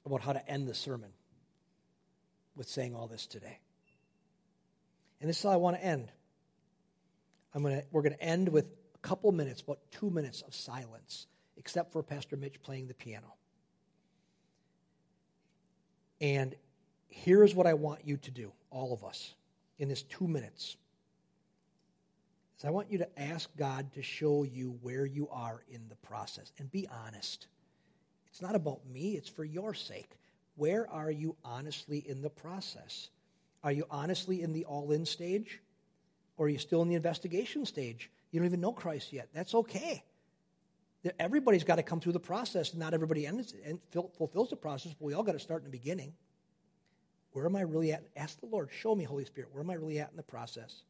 about 0.05 0.19
how 0.19 0.33
to 0.33 0.49
end 0.49 0.67
the 0.67 0.73
sermon 0.73 1.11
with 2.57 2.67
saying 2.67 2.93
all 2.93 3.07
this 3.07 3.25
today. 3.25 3.57
And 5.21 5.29
this 5.29 5.37
is 5.37 5.43
how 5.43 5.51
I 5.51 5.55
want 5.55 5.77
to 5.77 5.85
end. 5.85 6.11
I'm 7.55 7.63
gonna, 7.63 7.83
we're 7.89 8.01
going 8.01 8.15
to 8.15 8.21
end 8.21 8.49
with 8.49 8.65
a 8.95 8.97
couple 8.97 9.31
minutes, 9.31 9.61
about 9.61 9.79
two 9.91 10.09
minutes 10.09 10.41
of 10.41 10.53
silence, 10.53 11.25
except 11.55 11.93
for 11.93 12.03
Pastor 12.03 12.35
Mitch 12.35 12.61
playing 12.61 12.89
the 12.89 12.93
piano. 12.93 13.33
And 16.19 16.55
here's 17.07 17.55
what 17.55 17.65
I 17.65 17.75
want 17.75 18.05
you 18.05 18.17
to 18.17 18.31
do, 18.31 18.51
all 18.71 18.91
of 18.91 19.05
us, 19.05 19.35
in 19.79 19.87
this 19.87 20.03
two 20.03 20.27
minutes. 20.27 20.75
Is 22.59 22.65
I 22.65 22.71
want 22.71 22.91
you 22.91 22.97
to 22.97 23.21
ask 23.21 23.49
God 23.55 23.93
to 23.93 24.01
show 24.01 24.43
you 24.43 24.77
where 24.81 25.05
you 25.05 25.29
are 25.29 25.63
in 25.69 25.87
the 25.87 25.95
process 25.95 26.51
and 26.59 26.69
be 26.69 26.89
honest. 27.05 27.47
It's 28.33 28.41
not 28.41 28.55
about 28.55 28.79
me, 28.91 29.11
it's 29.15 29.29
for 29.29 29.43
your 29.43 29.75
sake. 29.75 30.09
Where 30.55 30.89
are 30.89 31.11
you 31.11 31.35
honestly 31.45 31.99
in 31.99 32.23
the 32.23 32.31
process? 32.31 33.09
Are 33.63 33.71
you 33.71 33.85
honestly 33.91 34.41
in 34.41 34.53
the 34.53 34.65
all 34.65 34.91
in 34.91 35.05
stage? 35.05 35.61
Or 36.35 36.47
are 36.47 36.49
you 36.49 36.57
still 36.57 36.81
in 36.81 36.89
the 36.89 36.95
investigation 36.95 37.63
stage? 37.63 38.09
You 38.31 38.39
don't 38.39 38.47
even 38.47 38.59
know 38.59 38.71
Christ 38.71 39.13
yet. 39.13 39.29
That's 39.35 39.53
okay. 39.53 40.03
Everybody's 41.19 41.63
got 41.63 41.75
to 41.75 41.83
come 41.83 41.99
through 41.99 42.13
the 42.13 42.19
process. 42.19 42.71
And 42.71 42.79
not 42.79 42.95
everybody 42.95 43.27
ends, 43.27 43.53
and 43.63 43.79
fulfills 44.17 44.49
the 44.49 44.55
process, 44.55 44.95
but 44.95 45.05
we 45.05 45.13
all 45.13 45.21
got 45.21 45.33
to 45.33 45.39
start 45.39 45.61
in 45.61 45.65
the 45.65 45.77
beginning. 45.77 46.13
Where 47.33 47.45
am 47.45 47.55
I 47.55 47.61
really 47.61 47.93
at? 47.93 48.03
Ask 48.15 48.39
the 48.39 48.47
Lord, 48.47 48.69
show 48.71 48.95
me, 48.95 49.03
Holy 49.03 49.25
Spirit, 49.25 49.51
where 49.53 49.63
am 49.63 49.69
I 49.69 49.75
really 49.75 49.99
at 49.99 50.09
in 50.09 50.17
the 50.17 50.23
process? 50.23 50.81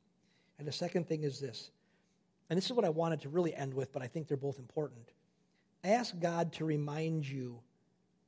And 0.59 0.65
the 0.65 0.71
second 0.71 1.09
thing 1.09 1.23
is 1.23 1.41
this, 1.41 1.71
and 2.49 2.55
this 2.55 2.67
is 2.67 2.71
what 2.71 2.85
I 2.85 2.89
wanted 2.89 3.19
to 3.23 3.29
really 3.29 3.53
end 3.53 3.73
with, 3.73 3.91
but 3.91 4.01
I 4.01 4.07
think 4.07 4.29
they're 4.29 4.37
both 4.37 4.59
important. 4.59 5.11
Ask 5.83 6.17
God 6.19 6.53
to 6.53 6.65
remind 6.65 7.27
you 7.27 7.59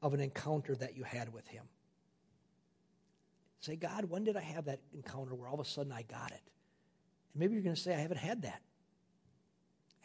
of 0.01 0.13
an 0.13 0.19
encounter 0.19 0.75
that 0.75 0.97
you 0.97 1.03
had 1.03 1.33
with 1.33 1.47
Him. 1.47 1.63
Say, 3.61 3.75
God, 3.75 4.05
when 4.05 4.23
did 4.23 4.37
I 4.37 4.41
have 4.41 4.65
that 4.65 4.81
encounter 4.93 5.33
where 5.33 5.47
all 5.47 5.55
of 5.55 5.65
a 5.65 5.65
sudden 5.69 5.91
I 5.91 6.03
got 6.03 6.31
it? 6.31 6.41
And 7.33 7.39
maybe 7.39 7.53
you're 7.53 7.63
going 7.63 7.75
to 7.75 7.81
say, 7.81 7.95
I 7.95 7.99
haven't 7.99 8.17
had 8.17 8.43
that. 8.43 8.61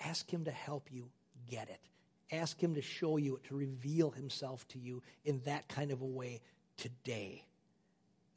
Ask 0.03 0.33
Him 0.33 0.45
to 0.45 0.51
help 0.51 0.89
you 0.91 1.11
get 1.51 1.69
it. 1.69 1.81
Ask 2.33 2.63
Him 2.63 2.75
to 2.77 2.83
show 2.83 3.17
you 3.17 3.37
it, 3.37 3.45
to 3.45 3.57
reveal 3.57 4.11
Himself 4.11 4.67
to 4.69 4.79
you 4.79 5.03
in 5.25 5.41
that 5.45 5.69
kind 5.69 5.91
of 5.91 6.01
a 6.01 6.07
way 6.07 6.41
today. 6.77 7.45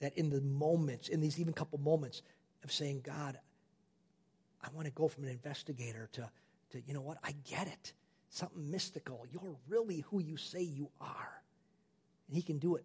That 0.02 0.18
in 0.18 0.30
the 0.30 0.42
moments, 0.42 1.08
in 1.08 1.22
these 1.22 1.40
even 1.40 1.54
couple 1.54 1.80
moments 1.80 2.24
of 2.64 2.72
saying, 2.72 3.02
God, 3.06 3.38
I 4.62 4.68
want 4.74 4.88
to 4.88 4.92
go 4.94 5.08
from 5.08 5.24
an 5.24 5.30
investigator 5.30 6.10
to, 6.14 6.30
to, 6.72 6.82
you 6.86 6.94
know 6.94 7.02
what, 7.02 7.18
I 7.24 7.34
get 7.50 7.68
it. 7.68 7.94
Something 8.34 8.72
mystical. 8.72 9.28
You're 9.32 9.56
really 9.68 10.00
who 10.10 10.20
you 10.20 10.38
say 10.38 10.64
you 10.64 10.90
are. 11.00 11.44
And 12.28 12.36
He 12.36 12.42
can 12.42 12.58
do 12.58 12.78
it 12.78 12.84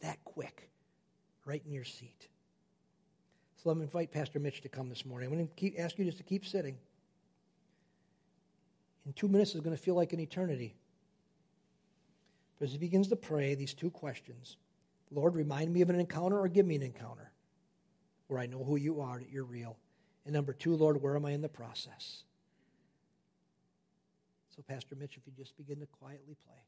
that 0.00 0.18
quick, 0.24 0.70
right 1.44 1.62
in 1.64 1.72
your 1.72 1.84
seat. 1.84 2.26
So 3.62 3.68
let 3.68 3.78
me 3.78 3.84
invite 3.84 4.10
Pastor 4.10 4.40
Mitch 4.40 4.60
to 4.62 4.68
come 4.68 4.88
this 4.88 5.06
morning. 5.06 5.28
I'm 5.28 5.36
going 5.36 5.46
to 5.46 5.54
keep, 5.54 5.78
ask 5.78 5.96
you 6.00 6.04
just 6.04 6.18
to 6.18 6.24
keep 6.24 6.44
sitting. 6.44 6.76
In 9.06 9.12
two 9.12 9.28
minutes 9.28 9.54
is 9.54 9.60
going 9.60 9.76
to 9.76 9.80
feel 9.80 9.94
like 9.94 10.12
an 10.12 10.18
eternity. 10.18 10.74
But 12.58 12.66
as 12.66 12.72
he 12.72 12.78
begins 12.78 13.06
to 13.08 13.16
pray 13.16 13.54
these 13.54 13.74
two 13.74 13.90
questions 13.90 14.56
Lord, 15.12 15.36
remind 15.36 15.72
me 15.72 15.80
of 15.80 15.90
an 15.90 16.00
encounter 16.00 16.40
or 16.40 16.48
give 16.48 16.66
me 16.66 16.74
an 16.74 16.82
encounter 16.82 17.30
where 18.26 18.40
I 18.40 18.46
know 18.46 18.64
who 18.64 18.74
you 18.74 19.00
are, 19.00 19.20
that 19.20 19.30
you're 19.30 19.44
real. 19.44 19.78
And 20.24 20.34
number 20.34 20.52
two, 20.52 20.74
Lord, 20.74 21.00
where 21.00 21.14
am 21.14 21.24
I 21.24 21.30
in 21.30 21.40
the 21.40 21.48
process? 21.48 22.24
So, 24.58 24.64
Pastor 24.68 24.96
Mitch, 24.96 25.16
if 25.16 25.22
you 25.24 25.32
just 25.38 25.56
begin 25.56 25.78
to 25.78 25.86
quietly 25.86 26.34
play. 26.44 26.58